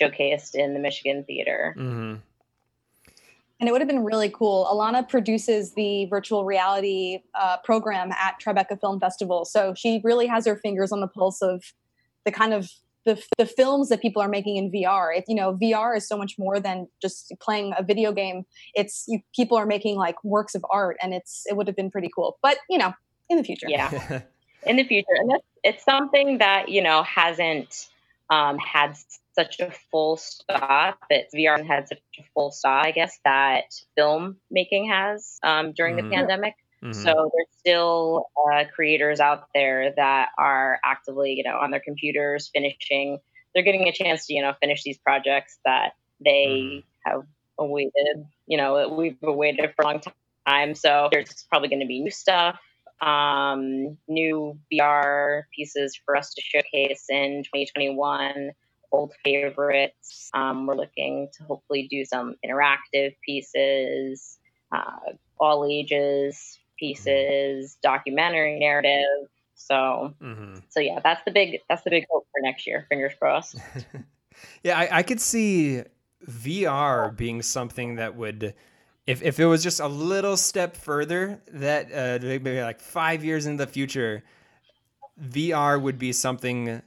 showcased 0.00 0.54
in 0.54 0.74
the 0.74 0.80
Michigan 0.80 1.24
theater. 1.24 1.74
Mm-hmm. 1.76 2.16
And 3.60 3.68
it 3.68 3.72
would 3.72 3.80
have 3.80 3.88
been 3.88 4.04
really 4.04 4.30
cool. 4.30 4.68
Alana 4.72 5.08
produces 5.08 5.74
the 5.74 6.06
virtual 6.06 6.44
reality 6.44 7.20
uh, 7.34 7.56
program 7.64 8.12
at 8.12 8.40
Tribeca 8.40 8.80
Film 8.80 9.00
Festival. 9.00 9.44
So 9.44 9.74
she 9.76 10.00
really 10.04 10.26
has 10.28 10.46
her 10.46 10.56
fingers 10.56 10.92
on 10.92 11.00
the 11.00 11.08
pulse 11.08 11.42
of 11.42 11.64
the 12.24 12.30
kind 12.30 12.54
of 12.54 12.70
the, 13.04 13.20
the 13.38 13.46
films 13.46 13.88
that 13.88 14.00
people 14.00 14.20
are 14.22 14.28
making 14.28 14.56
in 14.56 14.70
VR. 14.70 15.16
It, 15.16 15.24
you 15.28 15.34
know, 15.34 15.56
VR 15.60 15.96
is 15.96 16.06
so 16.06 16.16
much 16.16 16.38
more 16.38 16.60
than 16.60 16.88
just 17.00 17.32
playing 17.40 17.72
a 17.76 17.82
video 17.82 18.12
game. 18.12 18.44
It's 18.74 19.06
you, 19.08 19.20
people 19.34 19.56
are 19.56 19.66
making 19.66 19.96
like 19.96 20.22
works 20.22 20.54
of 20.54 20.64
art, 20.70 20.96
and 21.02 21.14
it's 21.14 21.44
it 21.46 21.56
would 21.56 21.66
have 21.66 21.76
been 21.76 21.90
pretty 21.90 22.10
cool. 22.14 22.38
But 22.42 22.58
you 22.68 22.78
know, 22.78 22.92
in 23.30 23.38
the 23.38 23.44
future, 23.44 23.66
yeah, 23.68 24.20
in 24.66 24.76
the 24.76 24.84
future, 24.84 25.14
and 25.16 25.30
that's 25.30 25.44
it's 25.64 25.84
something 25.84 26.38
that 26.38 26.68
you 26.68 26.82
know 26.82 27.02
hasn't 27.02 27.88
um, 28.30 28.58
had 28.58 28.96
such 29.38 29.60
a 29.60 29.70
full 29.90 30.16
stop. 30.16 30.98
That 31.10 31.26
VR 31.34 31.64
had 31.64 31.88
such 31.88 31.98
a 32.18 32.22
full 32.34 32.50
stop, 32.50 32.84
I 32.84 32.90
guess, 32.90 33.18
that 33.24 33.72
film 33.96 34.36
making 34.50 34.88
has 34.88 35.38
um, 35.42 35.72
during 35.72 35.96
mm-hmm. 35.96 36.08
the 36.08 36.16
pandemic. 36.16 36.54
Mm-hmm. 36.82 36.92
So 36.92 37.30
there's 37.34 37.58
still 37.58 38.26
uh, 38.36 38.64
creators 38.74 39.20
out 39.20 39.48
there 39.54 39.92
that 39.96 40.30
are 40.38 40.78
actively, 40.84 41.34
you 41.34 41.44
know, 41.44 41.56
on 41.56 41.70
their 41.70 41.80
computers 41.80 42.50
finishing. 42.52 43.18
They're 43.54 43.64
getting 43.64 43.88
a 43.88 43.92
chance 43.92 44.26
to, 44.26 44.34
you 44.34 44.42
know, 44.42 44.54
finish 44.60 44.82
these 44.82 44.98
projects 44.98 45.58
that 45.64 45.92
they 46.24 46.46
mm-hmm. 46.46 47.10
have 47.10 47.22
awaited. 47.58 48.26
You 48.46 48.58
know, 48.58 48.94
we've 48.96 49.16
awaited 49.22 49.72
for 49.74 49.82
a 49.82 49.84
long 49.86 50.00
time. 50.46 50.74
So 50.74 51.08
there's 51.12 51.46
probably 51.48 51.68
going 51.68 51.80
to 51.80 51.86
be 51.86 52.00
new 52.00 52.10
stuff, 52.10 52.58
um, 53.00 53.98
new 54.08 54.58
VR 54.72 55.42
pieces 55.54 55.98
for 56.04 56.16
us 56.16 56.34
to 56.34 56.42
showcase 56.42 57.06
in 57.08 57.42
2021. 57.44 58.52
Old 58.90 59.12
favorites. 59.24 60.30
Um, 60.34 60.66
we're 60.66 60.76
looking 60.76 61.28
to 61.36 61.44
hopefully 61.44 61.88
do 61.90 62.04
some 62.04 62.34
interactive 62.44 63.14
pieces, 63.24 64.38
uh, 64.72 65.12
all 65.38 65.66
ages 65.70 66.58
pieces, 66.78 67.76
documentary 67.82 68.58
narrative. 68.58 69.28
So, 69.54 70.14
mm-hmm. 70.22 70.60
so 70.68 70.80
yeah, 70.80 71.00
that's 71.02 71.22
the 71.24 71.30
big 71.30 71.60
that's 71.68 71.82
the 71.82 71.90
big 71.90 72.04
hope 72.10 72.26
for 72.30 72.40
next 72.40 72.66
year. 72.66 72.86
Fingers 72.88 73.12
crossed. 73.18 73.56
yeah, 74.62 74.78
I, 74.78 74.98
I 74.98 75.02
could 75.02 75.20
see 75.20 75.82
VR 76.26 77.14
being 77.14 77.42
something 77.42 77.96
that 77.96 78.16
would, 78.16 78.54
if 79.06 79.22
if 79.22 79.40
it 79.40 79.46
was 79.46 79.62
just 79.62 79.80
a 79.80 79.88
little 79.88 80.36
step 80.36 80.76
further, 80.76 81.40
that 81.52 81.92
uh, 81.92 82.24
maybe 82.24 82.60
like 82.60 82.80
five 82.80 83.24
years 83.24 83.46
in 83.46 83.56
the 83.56 83.66
future, 83.66 84.22
VR 85.20 85.80
would 85.80 85.98
be 85.98 86.12
something 86.12 86.80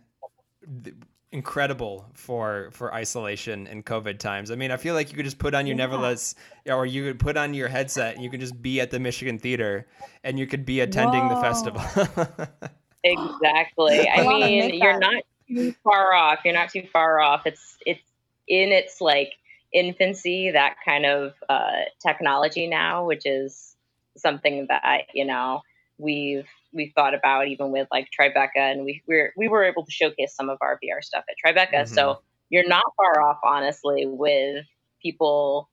incredible 1.32 2.06
for 2.14 2.70
for 2.72 2.94
isolation 2.94 3.68
and 3.68 3.86
COVID 3.86 4.20
times. 4.20 4.52
I 4.52 4.56
mean, 4.56 4.72
I 4.72 4.78
feel 4.78 4.94
like 4.94 5.10
you 5.10 5.16
could 5.16 5.26
just 5.26 5.40
put 5.40 5.54
on 5.54 5.66
your 5.66 5.76
yeah. 5.78 5.86
Nevertheless, 5.86 6.36
or 6.66 6.86
you 6.86 7.04
could 7.04 7.20
put 7.20 7.38
on 7.38 7.54
your 7.54 7.68
headset 7.68 8.16
and 8.16 8.24
you 8.24 8.30
could 8.30 8.40
just 8.40 8.62
be 8.62 8.82
at 8.82 8.92
the 8.92 9.00
Michigan 9.00 9.40
Theater, 9.40 9.88
and 10.24 10.38
you 10.38 10.48
could 10.48 10.66
be 10.66 10.82
attending 10.82 11.28
Whoa. 11.28 11.36
the 11.36 11.42
festival. 11.42 11.82
exactly. 13.04 14.10
I 14.10 14.28
mean, 14.28 14.74
you're 14.76 15.00
not 15.00 15.24
too 15.48 15.74
far 15.84 16.14
off. 16.14 16.40
You're 16.44 16.54
not 16.54 16.70
too 16.70 16.88
far 16.92 17.20
off. 17.20 17.46
It's 17.46 17.78
it's 17.86 18.02
in 18.48 18.72
its 18.72 19.00
like 19.02 19.34
infancy 19.74 20.52
that 20.52 20.76
kind 20.84 21.06
of 21.06 21.34
uh, 21.48 21.84
technology 22.06 22.68
now, 22.68 23.06
which 23.06 23.26
is 23.26 23.76
something 24.18 24.68
that 24.70 25.06
you 25.14 25.26
know 25.26 25.62
we've 25.98 26.48
we 26.74 26.92
thought 26.96 27.14
about 27.14 27.48
even 27.48 27.72
with 27.72 27.88
like 27.92 28.08
Tribeca, 28.18 28.50
and 28.56 28.86
we 28.86 29.02
we're, 29.08 29.34
we 29.38 29.48
were 29.48 29.64
able 29.64 29.86
to 29.86 29.92
showcase 29.92 30.34
some 30.36 30.50
of 30.50 30.58
our 30.62 30.80
VR 30.84 31.04
stuff 31.04 31.24
at 31.30 31.36
Tribeca. 31.44 31.84
Mm-hmm. 31.84 31.94
So 31.94 32.22
you're 32.50 32.68
not 32.68 32.84
far 32.98 33.22
off, 33.22 33.40
honestly, 33.44 34.06
with 34.06 34.66
people 35.02 35.70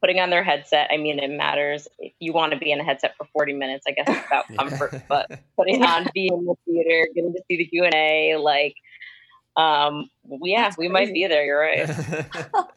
putting 0.00 0.18
on 0.18 0.30
their 0.30 0.42
headset. 0.42 0.88
I 0.90 0.96
mean, 0.96 1.18
it 1.18 1.30
matters 1.30 1.86
if 1.98 2.12
you 2.20 2.32
want 2.32 2.52
to 2.52 2.58
be 2.58 2.72
in 2.72 2.80
a 2.80 2.84
headset 2.84 3.14
for 3.16 3.26
40 3.32 3.52
minutes. 3.54 3.84
I 3.86 3.92
guess 3.92 4.06
it's 4.08 4.26
about 4.26 4.44
comfort, 4.56 5.02
but 5.08 5.30
putting 5.56 5.84
on 5.84 6.08
being 6.14 6.32
in 6.32 6.44
the 6.46 6.54
theater, 6.66 7.08
getting 7.14 7.32
to 7.32 7.42
see 7.48 7.58
the 7.58 7.66
Q 7.66 7.84
and 7.84 7.94
A, 7.94 8.36
like, 8.36 8.74
um, 9.56 10.08
yeah, 10.42 10.72
we 10.78 10.88
might 10.88 11.12
be 11.12 11.26
there. 11.26 11.44
You're 11.44 11.60
right. 11.60 11.88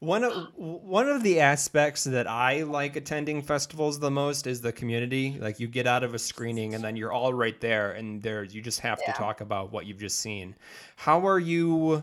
One 0.00 0.24
of 0.24 0.48
one 0.56 1.08
of 1.10 1.22
the 1.22 1.40
aspects 1.40 2.04
that 2.04 2.26
I 2.26 2.62
like 2.62 2.96
attending 2.96 3.42
festivals 3.42 3.98
the 3.98 4.10
most 4.10 4.46
is 4.46 4.62
the 4.62 4.72
community. 4.72 5.36
Like 5.38 5.60
you 5.60 5.68
get 5.68 5.86
out 5.86 6.02
of 6.02 6.14
a 6.14 6.18
screening 6.18 6.74
and 6.74 6.82
then 6.82 6.96
you're 6.96 7.12
all 7.12 7.34
right 7.34 7.60
there, 7.60 7.92
and 7.92 8.22
there 8.22 8.42
you 8.42 8.62
just 8.62 8.80
have 8.80 8.98
yeah. 9.02 9.12
to 9.12 9.18
talk 9.18 9.42
about 9.42 9.72
what 9.72 9.84
you've 9.84 10.00
just 10.00 10.20
seen. 10.20 10.56
How 10.96 11.26
are 11.26 11.38
you 11.38 12.02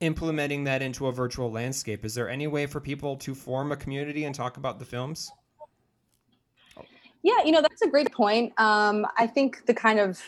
implementing 0.00 0.64
that 0.64 0.80
into 0.80 1.06
a 1.06 1.12
virtual 1.12 1.50
landscape? 1.50 2.04
Is 2.04 2.14
there 2.14 2.30
any 2.30 2.46
way 2.46 2.64
for 2.64 2.80
people 2.80 3.16
to 3.16 3.34
form 3.34 3.72
a 3.72 3.76
community 3.76 4.24
and 4.24 4.34
talk 4.34 4.56
about 4.56 4.78
the 4.78 4.84
films? 4.86 5.30
Yeah, 7.22 7.44
you 7.44 7.52
know, 7.52 7.60
that's 7.60 7.82
a 7.82 7.88
great 7.88 8.10
point. 8.10 8.52
Um, 8.58 9.06
I 9.16 9.26
think 9.26 9.66
the 9.66 9.74
kind 9.74 10.00
of 10.00 10.20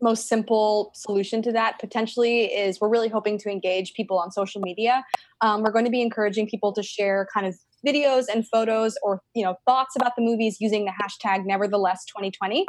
most 0.00 0.28
simple 0.28 0.92
solution 0.94 1.42
to 1.42 1.52
that 1.52 1.78
potentially 1.78 2.44
is 2.44 2.80
we're 2.80 2.88
really 2.88 3.08
hoping 3.08 3.38
to 3.38 3.50
engage 3.50 3.94
people 3.94 4.18
on 4.18 4.30
social 4.30 4.60
media. 4.60 5.04
Um, 5.40 5.62
we're 5.62 5.72
going 5.72 5.84
to 5.84 5.90
be 5.90 6.02
encouraging 6.02 6.48
people 6.48 6.72
to 6.74 6.82
share 6.82 7.26
kind 7.32 7.46
of 7.46 7.56
videos 7.86 8.24
and 8.32 8.46
photos 8.46 8.96
or 9.02 9.22
you 9.34 9.44
know 9.44 9.56
thoughts 9.66 9.94
about 9.96 10.12
the 10.16 10.22
movies 10.22 10.56
using 10.60 10.84
the 10.84 10.92
hashtag 10.92 11.44
nevertheless 11.46 12.04
2020 12.06 12.66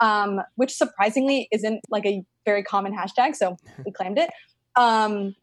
um, 0.00 0.40
which 0.56 0.72
surprisingly 0.72 1.48
isn't 1.52 1.80
like 1.90 2.06
a 2.06 2.22
very 2.44 2.62
common 2.62 2.96
hashtag 2.96 3.34
so 3.34 3.56
we 3.84 3.92
claimed 3.92 4.18
it 4.18 4.30
um, 4.76 5.34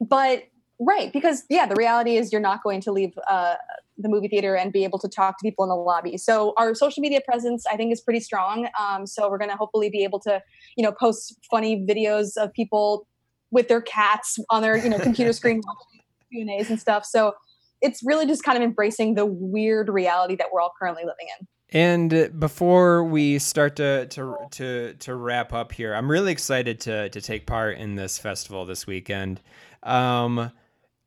but 0.00 0.44
right 0.80 1.12
because 1.12 1.44
yeah 1.50 1.66
the 1.66 1.74
reality 1.74 2.16
is 2.16 2.32
you're 2.32 2.40
not 2.40 2.62
going 2.62 2.80
to 2.80 2.92
leave 2.92 3.12
uh, 3.28 3.56
the 4.02 4.08
movie 4.08 4.28
theater 4.28 4.56
and 4.56 4.72
be 4.72 4.84
able 4.84 4.98
to 4.98 5.08
talk 5.08 5.38
to 5.38 5.42
people 5.42 5.64
in 5.64 5.68
the 5.68 5.74
lobby 5.74 6.16
so 6.16 6.54
our 6.56 6.74
social 6.74 7.00
media 7.00 7.20
presence 7.24 7.64
i 7.70 7.76
think 7.76 7.92
is 7.92 8.00
pretty 8.00 8.20
strong 8.20 8.68
um, 8.78 9.06
so 9.06 9.28
we're 9.30 9.38
going 9.38 9.50
to 9.50 9.56
hopefully 9.56 9.90
be 9.90 10.04
able 10.04 10.18
to 10.18 10.40
you 10.76 10.84
know 10.84 10.92
post 10.92 11.36
funny 11.50 11.84
videos 11.88 12.36
of 12.36 12.52
people 12.52 13.06
with 13.50 13.68
their 13.68 13.80
cats 13.80 14.38
on 14.50 14.62
their 14.62 14.76
you 14.76 14.88
know 14.88 14.98
computer 14.98 15.32
screen 15.32 15.60
Q 16.30 16.42
and 16.42 16.50
A's 16.50 16.70
and 16.70 16.80
stuff. 16.80 17.04
So 17.04 17.34
it's 17.80 18.00
really 18.04 18.26
just 18.26 18.42
kind 18.42 18.56
of 18.56 18.62
embracing 18.62 19.14
the 19.14 19.26
weird 19.26 19.88
reality 19.88 20.36
that 20.36 20.48
we're 20.52 20.60
all 20.60 20.72
currently 20.78 21.02
living 21.02 21.26
in. 21.38 21.46
And 21.72 22.40
before 22.40 23.04
we 23.04 23.38
start 23.38 23.76
to 23.76 24.06
to 24.06 24.36
to 24.52 24.94
to 24.94 25.14
wrap 25.14 25.52
up 25.52 25.72
here, 25.72 25.94
I'm 25.94 26.10
really 26.10 26.32
excited 26.32 26.80
to 26.80 27.08
to 27.10 27.20
take 27.20 27.46
part 27.46 27.78
in 27.78 27.94
this 27.94 28.18
festival 28.18 28.64
this 28.64 28.86
weekend. 28.86 29.40
Um, 29.82 30.50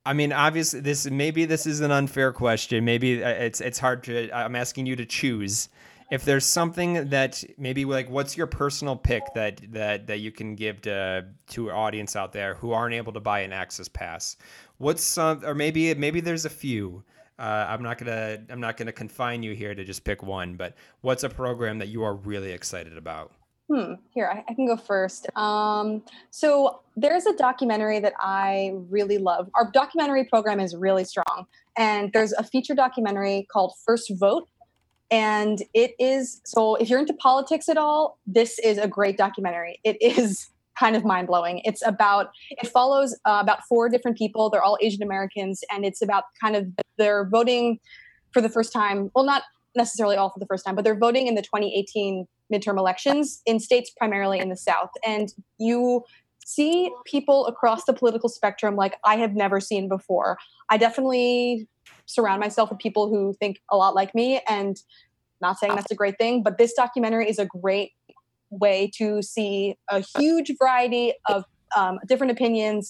I 0.05 0.13
mean, 0.13 0.33
obviously, 0.33 0.81
this 0.81 1.09
maybe 1.09 1.45
this 1.45 1.65
is 1.65 1.79
an 1.79 1.91
unfair 1.91 2.33
question. 2.33 2.83
Maybe 2.83 3.23
uh, 3.23 3.29
it's 3.29 3.61
it's 3.61 3.79
hard 3.79 4.03
to. 4.05 4.31
I'm 4.31 4.55
asking 4.55 4.85
you 4.85 4.95
to 4.97 5.05
choose. 5.05 5.69
If 6.11 6.25
there's 6.25 6.45
something 6.45 7.09
that 7.09 7.43
maybe 7.57 7.85
like, 7.85 8.09
what's 8.09 8.37
your 8.37 8.45
personal 8.45 8.95
pick 8.95 9.23
that 9.35 9.61
that 9.71 10.07
that 10.07 10.19
you 10.19 10.31
can 10.31 10.55
give 10.55 10.81
to 10.81 11.25
to 11.51 11.69
an 11.69 11.75
audience 11.75 12.15
out 12.15 12.33
there 12.33 12.55
who 12.55 12.71
aren't 12.71 12.93
able 12.95 13.13
to 13.13 13.21
buy 13.21 13.39
an 13.39 13.53
access 13.53 13.87
pass? 13.87 14.35
what's 14.77 15.03
some 15.03 15.43
or 15.45 15.55
maybe 15.55 15.93
maybe 15.95 16.19
there's 16.19 16.45
a 16.45 16.49
few 16.49 17.03
uh, 17.39 17.65
i'm 17.69 17.81
not 17.81 17.97
gonna 17.97 18.37
i'm 18.49 18.59
not 18.59 18.77
gonna 18.77 18.91
confine 18.91 19.41
you 19.41 19.53
here 19.53 19.73
to 19.73 19.83
just 19.83 20.03
pick 20.03 20.23
one 20.23 20.55
but 20.55 20.75
what's 21.01 21.23
a 21.23 21.29
program 21.29 21.77
that 21.77 21.87
you 21.87 22.03
are 22.03 22.15
really 22.15 22.51
excited 22.51 22.97
about 22.97 23.31
hmm 23.73 23.93
here 24.13 24.27
i, 24.27 24.43
I 24.49 24.53
can 24.53 24.67
go 24.67 24.77
first 24.77 25.27
um, 25.35 26.03
so 26.29 26.81
there's 26.95 27.25
a 27.25 27.35
documentary 27.35 27.99
that 27.99 28.13
i 28.19 28.73
really 28.89 29.17
love 29.17 29.49
our 29.55 29.71
documentary 29.71 30.25
program 30.25 30.59
is 30.59 30.75
really 30.75 31.05
strong 31.05 31.45
and 31.77 32.11
there's 32.13 32.33
a 32.33 32.43
feature 32.43 32.75
documentary 32.75 33.47
called 33.51 33.73
first 33.85 34.11
vote 34.19 34.47
and 35.09 35.63
it 35.73 35.93
is 35.99 36.41
so 36.45 36.75
if 36.75 36.89
you're 36.89 36.99
into 36.99 37.13
politics 37.13 37.67
at 37.69 37.77
all 37.77 38.19
this 38.27 38.59
is 38.59 38.77
a 38.77 38.87
great 38.87 39.17
documentary 39.17 39.79
it 39.83 39.97
is 40.01 40.49
kind 40.79 40.95
of 40.95 41.05
mind 41.05 41.27
blowing. 41.27 41.61
It's 41.63 41.85
about 41.85 42.31
it 42.49 42.67
follows 42.67 43.13
uh, 43.25 43.37
about 43.41 43.63
four 43.67 43.89
different 43.89 44.17
people. 44.17 44.49
They're 44.49 44.63
all 44.63 44.77
Asian 44.81 45.03
Americans, 45.03 45.63
and 45.71 45.85
it's 45.85 46.01
about 46.01 46.23
kind 46.41 46.55
of 46.55 46.67
they're 46.97 47.25
voting 47.25 47.79
for 48.31 48.41
the 48.41 48.49
first 48.49 48.73
time. 48.73 49.11
Well, 49.15 49.25
not 49.25 49.43
necessarily 49.75 50.15
all 50.15 50.29
for 50.29 50.39
the 50.39 50.45
first 50.45 50.65
time, 50.65 50.75
but 50.75 50.83
they're 50.83 50.97
voting 50.97 51.27
in 51.27 51.35
the 51.35 51.41
2018 51.41 52.27
midterm 52.53 52.77
elections 52.77 53.41
in 53.45 53.59
states 53.59 53.89
primarily 53.89 54.39
in 54.39 54.49
the 54.49 54.57
South, 54.57 54.91
and 55.05 55.33
you 55.57 56.03
see 56.45 56.91
people 57.05 57.45
across 57.47 57.85
the 57.85 57.93
political 57.93 58.29
spectrum 58.29 58.75
like 58.75 58.95
I 59.03 59.15
have 59.17 59.33
never 59.33 59.59
seen 59.59 59.87
before. 59.87 60.37
I 60.69 60.77
definitely 60.77 61.67
surround 62.05 62.39
myself 62.39 62.69
with 62.69 62.79
people 62.79 63.09
who 63.09 63.33
think 63.39 63.61
a 63.71 63.77
lot 63.77 63.95
like 63.95 64.13
me 64.13 64.41
and 64.47 64.77
not 65.41 65.59
saying 65.59 65.75
that's 65.75 65.91
a 65.91 65.95
great 65.95 66.17
thing, 66.17 66.43
but 66.43 66.57
this 66.57 66.73
documentary 66.73 67.29
is 67.29 67.39
a 67.39 67.45
great 67.45 67.91
way 68.49 68.89
to 68.97 69.21
see 69.21 69.77
a 69.89 70.03
huge 70.17 70.51
variety 70.59 71.13
of 71.27 71.43
um, 71.75 71.99
different 72.07 72.31
opinions. 72.31 72.89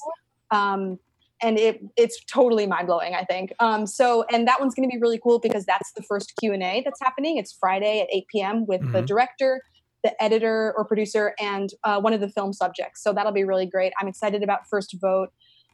Um, 0.52 1.00
and 1.44 1.60
it, 1.60 1.84
it's 1.98 2.24
totally 2.26 2.66
mind 2.66 2.88
blowing, 2.88 3.14
I 3.14 3.24
think. 3.26 3.54
Um, 3.60 3.86
so, 3.86 4.26
and 4.32 4.48
that 4.48 4.60
one's 4.60 4.74
going 4.74 4.90
to 4.90 4.94
be 4.94 5.00
really 5.00 5.20
cool 5.22 5.40
because 5.40 5.66
that's 5.66 5.92
the 5.92 6.02
first 6.02 6.34
Q 6.40 6.54
and 6.54 6.64
A 6.64 6.82
that's 6.84 7.00
happening. 7.02 7.38
It's 7.38 7.52
Friday 7.52 8.02
at 8.02 8.08
8 8.12 8.28
p.m. 8.30 8.66
with 8.66 8.82
mm-hmm. 8.82 8.94
the 8.94 9.02
director, 9.02 9.62
the 10.04 10.24
editor 10.24 10.74
or 10.76 10.86
producer, 10.86 11.36
and 11.40 11.70
uh, 11.84 12.00
one 12.00 12.14
of 12.14 12.22
the 12.22 12.30
film 12.30 12.54
subjects. 12.54 13.04
So 13.04 13.14
that'll 13.14 13.34
be 13.34 13.44
really 13.44 13.66
great. 13.66 13.94
I'm 14.00 14.08
excited 14.08 14.42
about 14.42 14.68
First 14.68 14.96
Vote. 15.00 15.30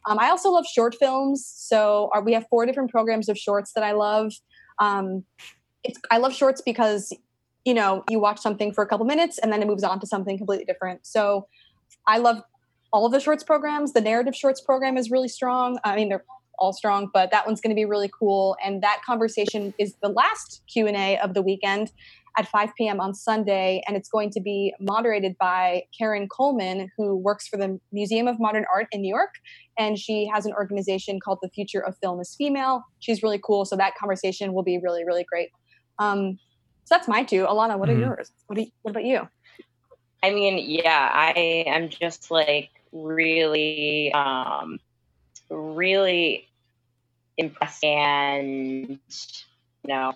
Um, 0.06 0.18
I 0.18 0.30
also 0.30 0.50
love 0.50 0.66
short 0.66 0.96
films. 0.96 1.46
So 1.46 2.10
our, 2.12 2.22
we 2.22 2.32
have 2.32 2.46
four 2.50 2.66
different 2.66 2.90
programs 2.90 3.28
of 3.28 3.38
shorts 3.38 3.72
that 3.74 3.84
I 3.84 3.92
love. 3.92 4.32
Um, 4.78 5.24
I 6.10 6.18
love 6.18 6.34
shorts 6.34 6.60
because 6.60 7.12
you 7.64 7.74
know, 7.74 8.02
you 8.08 8.18
watch 8.18 8.40
something 8.40 8.72
for 8.72 8.82
a 8.82 8.86
couple 8.86 9.04
minutes 9.06 9.38
and 9.38 9.52
then 9.52 9.62
it 9.62 9.66
moves 9.66 9.84
on 9.84 10.00
to 10.00 10.06
something 10.06 10.38
completely 10.38 10.64
different. 10.64 11.06
So 11.06 11.46
I 12.06 12.18
love 12.18 12.42
all 12.92 13.06
of 13.06 13.12
the 13.12 13.20
shorts 13.20 13.44
programs. 13.44 13.92
The 13.92 14.00
narrative 14.00 14.34
shorts 14.34 14.60
program 14.60 14.96
is 14.96 15.10
really 15.10 15.28
strong. 15.28 15.78
I 15.84 15.96
mean, 15.96 16.08
they're 16.08 16.24
all 16.58 16.72
strong, 16.72 17.10
but 17.12 17.30
that 17.30 17.46
one's 17.46 17.60
going 17.60 17.70
to 17.70 17.78
be 17.78 17.86
really 17.86 18.10
cool. 18.16 18.56
And 18.64 18.82
that 18.82 19.00
conversation 19.04 19.72
is 19.78 19.94
the 20.02 20.10
last 20.10 20.62
Q 20.72 20.86
and 20.86 20.96
A 20.96 21.18
of 21.18 21.34
the 21.34 21.42
weekend 21.42 21.90
at 22.36 22.48
5 22.48 22.70
p.m. 22.76 23.00
on 23.00 23.12
Sunday, 23.12 23.82
and 23.88 23.96
it's 23.96 24.08
going 24.08 24.30
to 24.30 24.40
be 24.40 24.72
moderated 24.78 25.36
by 25.38 25.82
Caryn 26.00 26.28
Coleman, 26.28 26.90
who 26.96 27.16
works 27.16 27.48
for 27.48 27.56
the 27.56 27.80
Museum 27.92 28.28
of 28.28 28.38
Modern 28.38 28.64
Art 28.72 28.86
in 28.92 29.00
New 29.00 29.12
York, 29.12 29.34
and 29.76 29.98
she 29.98 30.30
has 30.32 30.46
an 30.46 30.52
organization 30.52 31.18
called 31.18 31.38
The 31.42 31.48
Future 31.48 31.80
of 31.80 31.96
Film 31.98 32.20
is 32.20 32.34
Female. 32.36 32.84
She's 33.00 33.22
really 33.22 33.40
cool, 33.44 33.64
so 33.64 33.76
that 33.76 33.94
conversation 33.96 34.52
will 34.52 34.62
be 34.62 34.78
really, 34.78 35.04
really 35.04 35.24
great. 35.24 35.50
Um, 35.98 36.38
so 36.84 36.94
that's 36.94 37.08
my 37.08 37.24
two. 37.24 37.46
Alana, 37.46 37.78
what 37.78 37.88
are 37.88 37.92
mm-hmm. 37.92 38.02
yours? 38.02 38.30
What 38.46 38.56
do 38.56 38.62
you, 38.62 38.68
what 38.82 38.92
about 38.92 39.04
you? 39.04 39.28
I 40.22 40.30
mean, 40.30 40.58
yeah, 40.58 41.10
I 41.12 41.64
am 41.66 41.88
just 41.88 42.30
like 42.30 42.70
really, 42.92 44.12
um, 44.12 44.78
really 45.48 46.48
impressed 47.36 47.84
and 47.84 48.88
you 48.88 48.98
know 49.86 50.12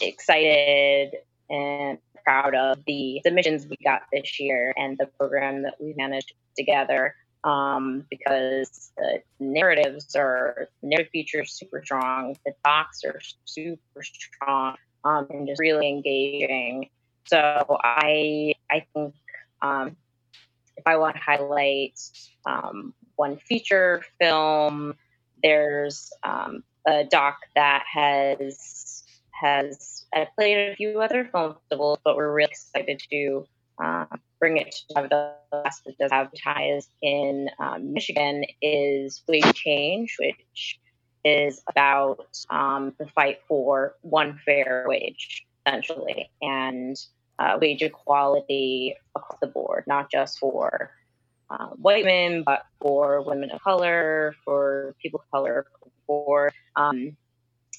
excited 0.00 1.14
and 1.50 1.98
proud 2.24 2.54
of 2.54 2.78
the 2.86 3.20
submissions 3.24 3.66
we 3.66 3.76
got 3.84 4.02
this 4.12 4.40
year 4.40 4.72
and 4.78 4.96
the 4.96 5.06
program 5.18 5.62
that 5.62 5.74
we 5.78 5.92
managed 5.94 6.32
together 6.56 7.14
um, 7.44 8.06
because 8.08 8.92
the 8.96 9.20
narratives 9.38 10.16
are 10.16 10.68
narrative 10.80 11.10
features 11.12 11.52
super 11.52 11.82
strong 11.84 12.34
the 12.46 12.52
docs 12.64 13.04
are 13.04 13.20
super 13.44 14.02
strong 14.02 14.76
um, 15.04 15.26
and 15.30 15.46
just 15.46 15.60
really 15.60 15.88
engaging. 15.88 16.88
So 17.26 17.78
I 17.82 18.54
I 18.70 18.86
think 18.94 19.14
um, 19.62 19.96
I 20.86 20.96
want 20.96 21.16
to 21.16 21.22
highlight 21.22 22.00
um, 22.46 22.94
one 23.16 23.38
feature 23.38 24.02
film, 24.20 24.94
there's 25.42 26.12
um, 26.22 26.64
a 26.86 27.04
doc 27.04 27.38
that 27.54 27.84
has 27.92 29.04
has 29.30 30.06
I 30.14 30.28
played 30.36 30.56
at 30.56 30.72
a 30.72 30.76
few 30.76 31.00
other 31.00 31.24
film 31.24 31.54
festivals, 31.54 31.98
but 32.04 32.16
we're 32.16 32.32
really 32.32 32.50
excited 32.50 33.02
to 33.10 33.46
uh, 33.82 34.06
bring 34.38 34.58
it 34.58 34.74
to 34.90 35.08
the 35.08 35.34
last 35.52 35.84
that 35.84 35.98
does 35.98 36.12
have 36.12 36.30
ties 36.42 36.88
in 37.02 37.48
um, 37.58 37.92
Michigan 37.92 38.44
is 38.62 39.22
Waging 39.26 39.52
Change, 39.52 40.16
which 40.18 40.78
is 41.24 41.62
about 41.68 42.26
um, 42.50 42.94
the 42.98 43.06
fight 43.06 43.38
for 43.48 43.96
one 44.02 44.38
fair 44.44 44.84
wage, 44.86 45.46
essentially, 45.66 46.30
and 46.40 46.96
uh, 47.38 47.58
wage 47.60 47.82
equality 47.82 48.94
across 49.14 49.38
the 49.40 49.46
board, 49.46 49.84
not 49.86 50.10
just 50.10 50.38
for 50.38 50.90
uh, 51.50 51.68
white 51.70 52.04
men, 52.04 52.42
but 52.44 52.64
for 52.80 53.22
women 53.22 53.50
of 53.50 53.62
color, 53.62 54.34
for 54.44 54.94
people 55.02 55.20
of 55.20 55.30
color, 55.30 55.66
for 56.06 56.52
um, 56.76 57.16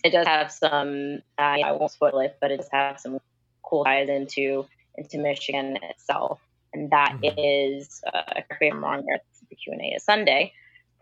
it 0.04 0.12
does 0.12 0.28
have 0.28 0.52
some. 0.52 1.20
Uh, 1.38 1.58
I 1.64 1.72
won't 1.72 1.92
spoil 1.92 2.20
it, 2.20 2.38
but 2.40 2.52
it 2.52 2.58
does 2.58 2.70
have 2.72 3.00
some 3.00 3.20
cool 3.64 3.84
ties 3.86 4.10
into 4.10 4.66
into 4.96 5.18
Michigan 5.18 5.78
itself, 5.82 6.40
and 6.74 6.92
that 6.92 7.18
mm-hmm. 7.22 7.40
is 7.40 8.02
uh, 8.06 8.22
correct 8.34 8.62
me 8.62 8.68
if 8.68 8.74
I'm 8.74 8.84
wrong. 8.84 9.06
The 9.50 9.56
Q 9.56 9.74
and 9.74 9.82
A 9.82 9.96
is 9.96 10.04
Sunday. 10.04 10.54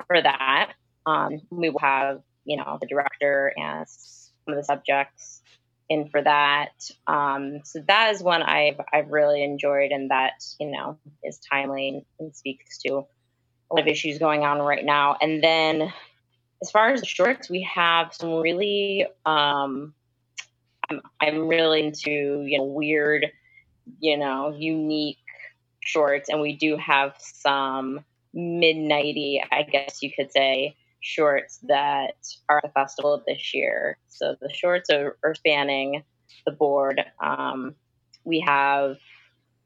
For 0.07 0.21
that, 0.21 0.73
um, 1.05 1.41
we 1.49 1.69
will 1.69 1.79
have 1.79 2.21
you 2.45 2.57
know 2.57 2.77
the 2.79 2.87
director 2.87 3.53
and 3.57 3.87
some 3.87 4.53
of 4.53 4.55
the 4.55 4.63
subjects 4.63 5.41
in 5.93 6.09
for 6.09 6.21
that. 6.21 6.89
Um, 7.07 7.61
so 7.63 7.79
that 7.87 8.13
is 8.13 8.21
one 8.21 8.41
I've 8.41 8.79
I've 8.91 9.09
really 9.09 9.43
enjoyed, 9.43 9.91
and 9.91 10.09
that 10.11 10.43
you 10.59 10.71
know 10.71 10.97
is 11.23 11.39
timely 11.39 12.05
and 12.19 12.35
speaks 12.35 12.79
to 12.79 13.05
a 13.71 13.73
lot 13.73 13.81
of 13.81 13.87
issues 13.87 14.19
going 14.19 14.43
on 14.43 14.59
right 14.59 14.83
now. 14.83 15.15
And 15.21 15.43
then 15.43 15.93
as 16.61 16.71
far 16.71 16.91
as 16.91 17.01
the 17.01 17.07
shorts, 17.07 17.49
we 17.49 17.61
have 17.63 18.13
some 18.13 18.35
really 18.35 19.05
um, 19.25 19.93
I'm 20.89 21.01
I'm 21.21 21.47
really 21.47 21.85
into 21.85 22.43
you 22.43 22.57
know 22.57 22.65
weird, 22.65 23.27
you 23.99 24.17
know 24.17 24.55
unique 24.57 25.17
shorts, 25.81 26.29
and 26.29 26.41
we 26.41 26.55
do 26.55 26.77
have 26.77 27.15
some 27.19 28.03
midnighty, 28.35 29.39
I 29.51 29.63
guess 29.63 30.01
you 30.01 30.11
could 30.11 30.31
say, 30.31 30.75
shorts 31.03 31.59
that 31.63 32.15
are 32.49 32.57
at 32.57 32.63
the 32.63 32.69
festival 32.69 33.21
this 33.27 33.53
year. 33.53 33.97
So 34.07 34.35
the 34.39 34.51
shorts 34.51 34.89
are, 34.89 35.17
are 35.23 35.35
spanning 35.35 36.03
the 36.45 36.51
board. 36.51 37.03
Um, 37.21 37.75
we 38.23 38.39
have 38.39 38.97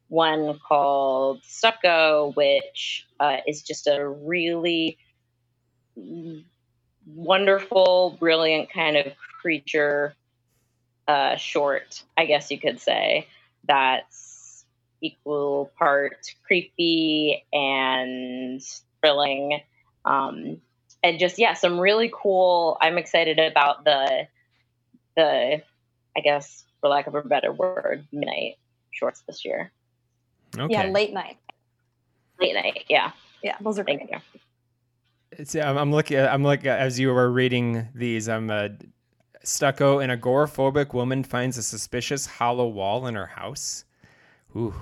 one 0.10 0.60
called 0.68 1.44
Stucco, 1.44 2.34
which 2.36 3.08
uh, 3.20 3.38
is 3.48 3.62
just 3.62 3.88
a 3.88 4.08
really 4.08 4.98
wonderful, 7.06 8.18
brilliant 8.20 8.72
kind 8.74 8.98
of 8.98 9.14
creature 9.42 10.16
uh, 11.08 11.36
short, 11.38 12.04
I 12.18 12.26
guess 12.26 12.52
you 12.52 12.60
could 12.60 12.82
say, 12.82 13.28
that's 13.68 14.66
equal 15.02 15.72
part 15.78 16.18
creepy 16.46 17.46
and 17.54 18.62
thrilling. 19.02 19.62
Um, 20.04 20.62
and 21.04 21.20
just 21.20 21.40
yeah, 21.40 21.54
some 21.54 21.80
really 21.80 22.12
cool. 22.14 22.78
I'm 22.82 22.98
excited 22.98 23.40
about 23.40 23.84
the 23.84 24.28
the 25.16 25.62
I 26.16 26.20
guess 26.22 26.64
for 26.82 26.90
lack 26.90 27.08
of 27.08 27.16
a 27.16 27.22
better 27.22 27.52
word, 27.52 28.08
midnight 28.12 28.56
shorts 28.92 29.24
this 29.28 29.46
year. 29.46 29.72
Okay. 30.58 30.74
Yeah, 30.74 30.88
late 30.88 31.14
night. 31.14 31.38
Late 32.40 32.54
night, 32.54 32.86
yeah. 32.90 33.12
Yeah, 33.44 33.56
those 33.62 33.80
are 33.80 33.84
Thank 33.84 34.10
great. 34.10 34.12
You. 34.12 34.40
It's, 35.32 35.56
I'm 35.56 35.92
looking. 35.92 36.20
I'm 36.20 36.44
looking 36.44 36.70
as 36.70 37.00
you 37.00 37.10
were 37.10 37.30
reading 37.32 37.88
these. 37.94 38.28
I'm 38.30 38.50
uh, 38.50 38.70
stucco. 39.44 40.00
An 40.00 40.10
agoraphobic 40.10 40.94
woman 40.94 41.24
finds 41.24 41.58
a 41.58 41.64
suspicious 41.64 42.26
hollow 42.26 42.68
wall 42.68 43.08
in 43.08 43.16
her 43.16 43.28
house. 43.28 43.86
Ooh, 44.56 44.74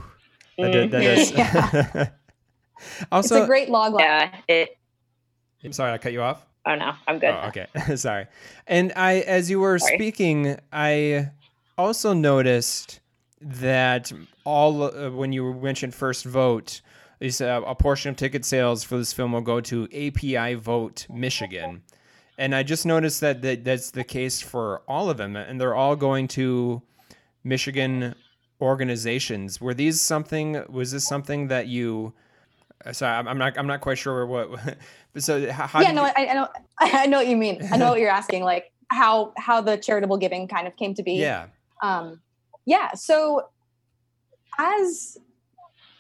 that, 0.58 0.72
mm-hmm. 0.72 0.92
that 0.92 2.08
is. 2.08 2.12
also, 3.12 3.36
it's 3.36 3.44
a 3.44 3.48
great 3.48 3.70
log 3.70 3.94
line. 3.94 4.04
Yeah, 4.04 4.36
it. 4.48 4.78
I'm 5.66 5.74
sorry, 5.74 5.92
I 5.92 5.98
cut 5.98 6.14
you 6.14 6.22
off. 6.22 6.46
Oh 6.66 6.76
no, 6.76 6.94
I'm 7.08 7.20
good. 7.20 7.30
Oh, 7.30 7.50
okay, 7.50 7.68
sorry. 7.96 8.28
And 8.68 8.92
I, 8.96 9.20
as 9.20 9.50
you 9.50 9.60
were 9.60 9.78
sorry. 9.80 9.98
speaking, 9.98 10.58
I 10.72 11.32
also 11.78 12.14
noticed 12.14 13.00
that 13.42 14.12
all 14.46 14.84
uh, 14.84 15.12
when 15.12 15.32
you 15.32 15.54
mentioned 15.54 15.94
first 15.94 16.26
vote, 16.26 16.82
is 17.20 17.42
uh, 17.42 17.62
a 17.66 17.76
portion 17.76 18.10
of 18.12 18.18
ticket 18.18 18.46
sales 18.46 18.84
for 18.84 18.98
this 18.98 19.14
film 19.14 19.32
will 19.32 19.42
go 19.42 19.62
to 19.62 19.86
API 19.86 20.56
Vote 20.56 21.08
Michigan, 21.10 21.84
and 22.38 22.56
I 22.56 22.64
just 22.64 22.86
noticed 22.86 23.22
that, 23.22 23.42
that 23.44 23.64
that's 23.64 23.92
the 23.92 24.04
case 24.04 24.42
for 24.42 24.82
all 24.88 25.10
of 25.10 25.18
them, 25.18 25.36
and 25.36 25.60
they're 25.60 25.76
all 25.76 25.96
going 25.96 26.28
to 26.30 26.82
Michigan 27.44 28.16
organizations. 28.60 29.62
Were 29.62 29.74
these 29.74 30.02
something? 30.02 30.64
Was 30.70 30.92
this 30.92 31.08
something 31.08 31.48
that 31.50 31.68
you? 31.68 32.14
Uh, 32.86 32.94
sorry, 32.94 33.28
I'm 33.28 33.38
not. 33.38 33.58
I'm 33.58 33.68
not 33.68 33.82
quite 33.82 33.98
sure 33.98 34.26
what. 34.26 34.78
so 35.18 35.52
how? 35.52 35.82
Yeah, 35.82 35.92
no, 35.92 36.06
you, 36.06 36.12
I, 36.16 36.28
I 36.28 36.34
know. 36.34 36.48
I 36.80 37.06
know 37.08 37.18
what 37.18 37.28
you 37.28 37.38
mean. 37.38 37.68
I 37.72 37.78
know 37.78 37.90
what 37.90 38.00
you're 38.00 38.10
asking. 38.10 38.44
Like 38.44 38.72
how 38.90 39.34
how 39.38 39.62
the 39.62 39.78
charitable 39.78 40.18
giving 40.18 40.48
kind 40.48 40.68
of 40.68 40.76
came 40.76 40.94
to 40.96 41.04
be. 41.04 41.14
Yeah. 41.14 41.48
Um, 41.82 42.22
yeah. 42.66 42.94
So 42.94 43.50
as 44.58 45.18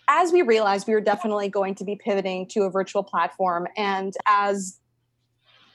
as 0.07 0.31
we 0.31 0.41
realized 0.41 0.87
we 0.87 0.93
were 0.93 1.01
definitely 1.01 1.49
going 1.49 1.75
to 1.75 1.83
be 1.83 1.95
pivoting 1.95 2.47
to 2.47 2.61
a 2.61 2.69
virtual 2.69 3.03
platform 3.03 3.67
and 3.75 4.13
as 4.27 4.79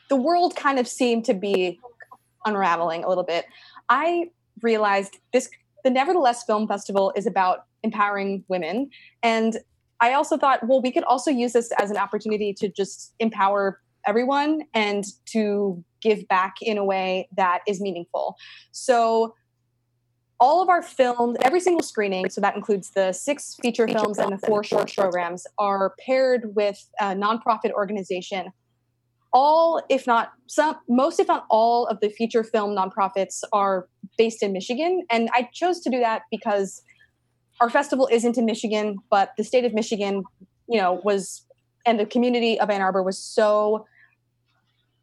the 0.09 0.17
world 0.17 0.57
kind 0.57 0.79
of 0.79 0.87
seemed 0.87 1.25
to 1.25 1.35
be 1.35 1.81
unraveling 2.47 3.05
a 3.05 3.09
little 3.09 3.25
bit 3.25 3.45
i 3.89 4.31
realized 4.63 5.19
this 5.33 5.51
the 5.85 5.91
nevertheless 5.91 6.45
film 6.45 6.69
festival 6.69 7.13
is 7.17 7.27
about 7.27 7.65
empowering 7.83 8.45
women 8.49 8.89
and 9.23 9.59
i 10.01 10.13
also 10.13 10.37
thought 10.37 10.67
well 10.67 10.83
we 10.83 10.91
could 10.91 11.05
also 11.05 11.31
use 11.31 11.53
this 11.53 11.71
as 11.79 11.91
an 11.91 11.97
opportunity 11.97 12.53
to 12.53 12.69
just 12.69 13.15
empower 13.19 13.81
everyone 14.07 14.63
and 14.75 15.05
to 15.27 15.83
give 16.01 16.27
back 16.29 16.55
in 16.63 16.79
a 16.79 16.85
way 16.85 17.29
that 17.37 17.61
is 17.67 17.81
meaningful 17.81 18.37
so 18.73 19.35
all 20.41 20.63
of 20.63 20.71
our 20.71 20.83
films, 20.83 21.37
every 21.43 21.61
single 21.61 21.83
screening, 21.83 22.31
so 22.31 22.41
that 22.41 22.57
includes 22.57 22.91
the 22.91 23.13
six 23.13 23.57
feature 23.61 23.87
films 23.87 24.19
and 24.19 24.33
the 24.33 24.47
four 24.47 24.65
short 24.65 24.93
programs, 24.93 25.47
are 25.59 25.95
paired 26.05 26.57
with 26.57 26.89
a 26.99 27.15
nonprofit 27.15 27.73
organization. 27.73 28.51
All, 29.35 29.83
if 29.91 30.07
not 30.07 30.33
some, 30.47 30.77
most, 30.89 31.21
if 31.21 31.29
not 31.29 31.45
all, 31.51 31.87
of 31.87 32.01
the 32.01 32.09
feature 32.09 32.43
film 32.43 32.75
nonprofits 32.75 33.43
are 33.53 33.87
based 34.17 34.43
in 34.43 34.53
Michigan. 34.53 35.03
And 35.11 35.29
I 35.35 35.49
chose 35.53 35.81
to 35.81 35.91
do 35.91 36.01
that 36.01 36.23
because 36.31 36.83
our 37.61 37.71
festival 37.71 38.09
isn't 38.11 38.39
in 38.39 38.47
Michigan, 38.47 38.97
but 39.11 39.33
the 39.37 39.45
state 39.45 39.65
of 39.65 39.75
Michigan, 39.75 40.25
you 40.69 40.81
know, 40.81 41.01
was, 41.05 41.45
and 41.87 42.01
the 42.01 42.07
community 42.07 42.59
of 42.59 42.71
Ann 42.71 42.81
Arbor 42.81 43.03
was 43.03 43.19
so 43.19 43.87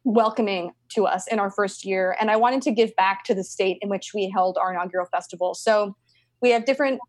welcoming 0.04 0.72
to 0.94 1.06
us 1.06 1.26
in 1.26 1.38
our 1.38 1.50
first 1.50 1.84
year. 1.84 2.16
And 2.20 2.30
I 2.30 2.36
wanted 2.36 2.62
to 2.62 2.72
give 2.72 2.94
back 2.96 3.24
to 3.24 3.34
the 3.34 3.44
state 3.44 3.78
in 3.80 3.88
which 3.88 4.12
we 4.14 4.30
held 4.34 4.56
our 4.58 4.72
inaugural 4.72 5.06
festival. 5.06 5.54
So 5.54 5.96
we 6.40 6.50
have 6.50 6.64
different 6.64 7.00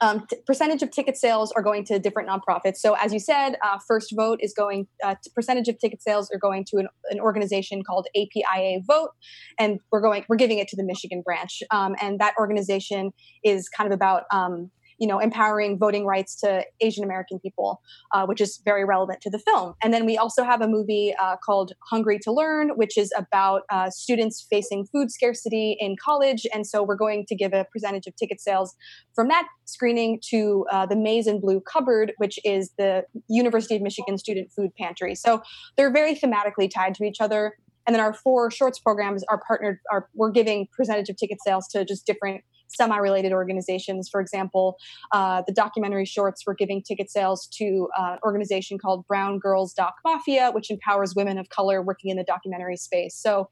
um, 0.00 0.26
t- 0.28 0.36
percentage 0.46 0.82
of 0.82 0.90
ticket 0.90 1.16
sales 1.16 1.52
are 1.52 1.62
going 1.62 1.84
to 1.84 1.98
different 1.98 2.28
nonprofits. 2.28 2.76
So, 2.76 2.94
as 2.94 3.12
you 3.12 3.18
said, 3.18 3.56
uh, 3.62 3.78
First 3.86 4.14
Vote 4.16 4.38
is 4.42 4.54
going, 4.54 4.86
uh, 5.04 5.14
percentage 5.34 5.68
of 5.68 5.78
ticket 5.78 6.02
sales 6.02 6.30
are 6.32 6.38
going 6.38 6.64
to 6.70 6.78
an, 6.78 6.88
an, 7.10 7.20
organization 7.20 7.82
called 7.82 8.06
APIA 8.16 8.80
Vote, 8.86 9.10
and 9.58 9.78
we're 9.92 10.00
going, 10.00 10.24
we're 10.28 10.36
giving 10.36 10.58
it 10.58 10.68
to 10.68 10.76
the 10.76 10.84
Michigan 10.84 11.22
branch. 11.22 11.62
Um, 11.70 11.96
and 12.00 12.18
that 12.18 12.34
organization 12.38 13.12
is 13.44 13.68
kind 13.68 13.86
of 13.86 13.94
about 13.94 14.24
um, 14.32 14.70
you 15.00 15.06
know, 15.06 15.18
empowering 15.18 15.78
voting 15.78 16.04
rights 16.04 16.36
to 16.36 16.62
Asian 16.80 17.02
American 17.02 17.40
people, 17.40 17.80
uh, 18.12 18.26
which 18.26 18.40
is 18.40 18.60
very 18.64 18.84
relevant 18.84 19.20
to 19.22 19.30
the 19.30 19.38
film. 19.38 19.74
And 19.82 19.92
then 19.94 20.04
we 20.04 20.18
also 20.18 20.44
have 20.44 20.60
a 20.60 20.68
movie 20.68 21.14
uh, 21.20 21.36
called 21.44 21.72
Hungry 21.90 22.18
to 22.22 22.30
Learn, 22.30 22.70
which 22.76 22.98
is 22.98 23.10
about 23.16 23.62
uh, 23.72 23.88
students 23.88 24.46
facing 24.48 24.86
food 24.92 25.10
scarcity 25.10 25.76
in 25.80 25.96
college. 26.04 26.46
And 26.52 26.66
so 26.66 26.82
we're 26.82 26.96
going 26.96 27.24
to 27.28 27.34
give 27.34 27.54
a 27.54 27.64
percentage 27.72 28.06
of 28.06 28.14
ticket 28.16 28.40
sales 28.40 28.76
from 29.14 29.28
that 29.28 29.48
screening 29.64 30.20
to 30.28 30.66
uh, 30.70 30.84
the 30.84 30.96
Maize 30.96 31.26
and 31.26 31.40
Blue 31.40 31.60
Cupboard, 31.60 32.12
which 32.18 32.38
is 32.44 32.70
the 32.76 33.04
University 33.28 33.76
of 33.76 33.82
Michigan 33.82 34.18
Student 34.18 34.50
Food 34.54 34.70
Pantry. 34.78 35.14
So 35.14 35.42
they're 35.78 35.92
very 35.92 36.14
thematically 36.14 36.70
tied 36.72 36.94
to 36.96 37.04
each 37.04 37.20
other. 37.20 37.54
And 37.86 37.94
then 37.94 38.02
our 38.02 38.12
four 38.12 38.50
shorts 38.50 38.78
programs 38.78 39.24
are 39.30 39.40
partnered, 39.48 39.78
are 39.90 40.08
we're 40.14 40.30
giving 40.30 40.68
percentage 40.76 41.08
of 41.08 41.16
ticket 41.16 41.38
sales 41.44 41.66
to 41.68 41.86
just 41.86 42.04
different 42.04 42.42
semi-related 42.70 43.32
organizations. 43.32 44.08
For 44.10 44.20
example, 44.20 44.76
uh, 45.12 45.42
the 45.46 45.52
documentary 45.52 46.04
shorts 46.04 46.44
were 46.46 46.54
giving 46.54 46.82
ticket 46.82 47.10
sales 47.10 47.46
to 47.58 47.88
uh, 47.98 48.12
an 48.12 48.18
organization 48.24 48.78
called 48.78 49.06
Brown 49.06 49.38
Girls 49.38 49.72
Doc 49.72 49.94
Mafia, 50.04 50.50
which 50.52 50.70
empowers 50.70 51.14
women 51.14 51.38
of 51.38 51.48
color 51.48 51.82
working 51.82 52.10
in 52.10 52.16
the 52.16 52.24
documentary 52.24 52.76
space. 52.76 53.16
So, 53.16 53.48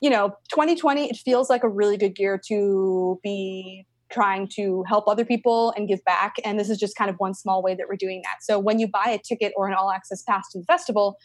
you 0.00 0.10
know, 0.10 0.30
2020, 0.50 1.10
it 1.10 1.16
feels 1.16 1.48
like 1.48 1.64
a 1.64 1.68
really 1.68 1.96
good 1.96 2.18
year 2.18 2.40
to 2.48 3.18
be 3.22 3.86
trying 4.10 4.48
to 4.54 4.84
help 4.86 5.08
other 5.08 5.24
people 5.24 5.72
and 5.76 5.88
give 5.88 6.04
back. 6.04 6.36
And 6.44 6.58
this 6.60 6.70
is 6.70 6.78
just 6.78 6.96
kind 6.96 7.10
of 7.10 7.16
one 7.16 7.34
small 7.34 7.62
way 7.62 7.74
that 7.74 7.86
we're 7.88 7.96
doing 7.96 8.22
that. 8.22 8.36
So 8.40 8.58
when 8.58 8.78
you 8.78 8.86
buy 8.86 9.10
a 9.10 9.18
ticket 9.18 9.52
or 9.56 9.66
an 9.66 9.74
all 9.74 9.90
access 9.90 10.22
pass 10.22 10.48
to 10.52 10.58
the 10.58 10.64
festival, 10.64 11.16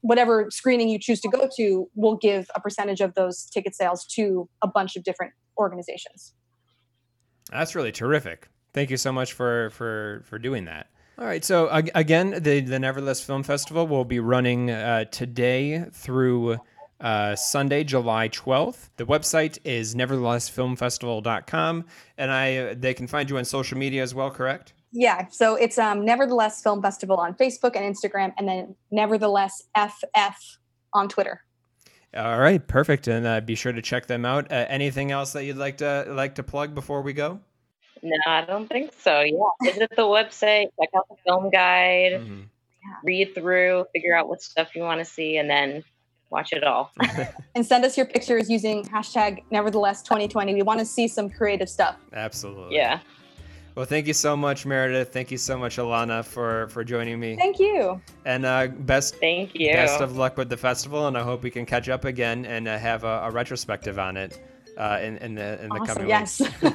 whatever 0.00 0.46
screening 0.50 0.88
you 0.88 0.98
choose 0.98 1.20
to 1.20 1.28
go 1.28 1.48
to 1.56 1.88
will 1.94 2.16
give 2.16 2.48
a 2.54 2.60
percentage 2.60 3.00
of 3.00 3.14
those 3.14 3.44
ticket 3.46 3.74
sales 3.74 4.06
to 4.06 4.48
a 4.62 4.68
bunch 4.68 4.96
of 4.96 5.02
different 5.02 5.32
organizations. 5.58 6.34
That's 7.50 7.74
really 7.74 7.92
terrific. 7.92 8.48
Thank 8.72 8.90
you 8.90 8.96
so 8.96 9.12
much 9.12 9.32
for 9.32 9.70
for 9.70 10.22
for 10.26 10.38
doing 10.38 10.66
that. 10.66 10.88
All 11.18 11.26
right. 11.26 11.44
So 11.44 11.68
again, 11.94 12.42
the 12.42 12.60
the 12.60 12.78
Nevertheless 12.78 13.20
Film 13.20 13.42
Festival 13.42 13.86
will 13.86 14.04
be 14.04 14.20
running 14.20 14.70
uh, 14.70 15.04
today 15.06 15.86
through 15.92 16.58
uh, 17.00 17.34
Sunday, 17.36 17.84
July 17.84 18.28
12th. 18.28 18.90
The 18.96 19.04
website 19.04 19.58
is 19.64 19.94
neverthelessfilmfestival.com, 19.94 21.84
and 22.18 22.30
I 22.30 22.74
they 22.74 22.94
can 22.94 23.06
find 23.06 23.28
you 23.30 23.38
on 23.38 23.44
social 23.44 23.78
media 23.78 24.02
as 24.02 24.14
well. 24.14 24.30
Correct? 24.30 24.74
Yeah. 24.92 25.26
So 25.30 25.54
it's 25.56 25.78
um, 25.78 26.04
Nevertheless 26.04 26.62
Film 26.62 26.82
Festival 26.82 27.16
on 27.16 27.34
Facebook 27.34 27.76
and 27.76 27.84
Instagram, 27.94 28.32
and 28.38 28.48
then 28.48 28.74
Nevertheless 28.90 29.64
FF 29.76 30.58
on 30.94 31.08
Twitter. 31.08 31.42
All 32.16 32.38
right, 32.38 32.66
perfect, 32.66 33.06
and 33.06 33.26
uh, 33.26 33.40
be 33.40 33.54
sure 33.54 33.72
to 33.72 33.82
check 33.82 34.06
them 34.06 34.24
out. 34.24 34.50
Uh, 34.50 34.64
anything 34.68 35.10
else 35.10 35.32
that 35.32 35.44
you'd 35.44 35.58
like 35.58 35.78
to 35.78 36.06
like 36.08 36.36
to 36.36 36.42
plug 36.42 36.74
before 36.74 37.02
we 37.02 37.12
go? 37.12 37.40
No, 38.02 38.16
I 38.26 38.44
don't 38.44 38.66
think 38.68 38.92
so. 38.98 39.20
Yeah, 39.20 39.36
visit 39.62 39.90
the 39.90 40.02
website, 40.02 40.68
check 40.80 40.88
out 40.96 41.06
the 41.10 41.16
film 41.26 41.50
guide, 41.50 42.12
mm-hmm. 42.12 42.40
read 43.04 43.34
through, 43.34 43.86
figure 43.92 44.16
out 44.16 44.28
what 44.28 44.40
stuff 44.40 44.74
you 44.74 44.82
want 44.82 45.00
to 45.00 45.04
see, 45.04 45.36
and 45.36 45.50
then 45.50 45.84
watch 46.30 46.52
it 46.52 46.64
all. 46.64 46.92
and 47.54 47.66
send 47.66 47.84
us 47.84 47.96
your 47.96 48.06
pictures 48.06 48.48
using 48.48 48.84
hashtag 48.84 49.42
Nevertheless 49.50 50.02
2020. 50.02 50.54
We 50.54 50.62
want 50.62 50.80
to 50.80 50.86
see 50.86 51.08
some 51.08 51.28
creative 51.28 51.68
stuff. 51.68 51.96
Absolutely. 52.12 52.76
Yeah. 52.76 53.00
Well, 53.78 53.86
thank 53.86 54.08
you 54.08 54.12
so 54.12 54.36
much, 54.36 54.66
Meredith. 54.66 55.12
Thank 55.12 55.30
you 55.30 55.38
so 55.38 55.56
much, 55.56 55.76
Alana, 55.76 56.24
for 56.24 56.66
for 56.70 56.82
joining 56.82 57.20
me. 57.20 57.36
Thank 57.36 57.60
you. 57.60 58.00
And 58.24 58.44
uh, 58.44 58.66
best 58.66 59.14
thank 59.20 59.54
you. 59.54 59.70
Best 59.70 60.00
of 60.00 60.16
luck 60.16 60.36
with 60.36 60.48
the 60.48 60.56
festival, 60.56 61.06
and 61.06 61.16
I 61.16 61.22
hope 61.22 61.44
we 61.44 61.50
can 61.52 61.64
catch 61.64 61.88
up 61.88 62.04
again 62.04 62.44
and 62.44 62.66
uh, 62.66 62.76
have 62.76 63.04
a, 63.04 63.20
a, 63.26 63.30
retrospective 63.30 64.00
on 64.00 64.16
it 64.16 64.40
uh, 64.76 64.98
in 65.00 65.18
in 65.18 65.36
the 65.36 65.62
in 65.62 65.68
the 65.68 65.76
awesome. 65.76 65.86
coming 65.86 66.08
yes. 66.08 66.40
weeks. 66.40 66.74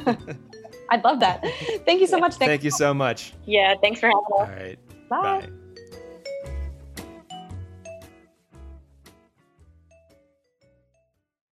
I'd 0.91 1.03
love 1.03 1.19
that. 1.19 1.45
Thank 1.85 1.99
you 1.99 2.07
so 2.07 2.19
much. 2.19 2.35
Thank 2.35 2.63
you 2.63 2.71
so 2.71 2.93
much. 2.93 3.33
Yeah, 3.45 3.75
thanks 3.81 3.99
for 3.99 4.07
having 4.07 4.23
us. 4.23 4.31
All 4.31 4.45
right. 4.45 4.79
Bye. 5.09 5.41
Bye. 5.41 5.49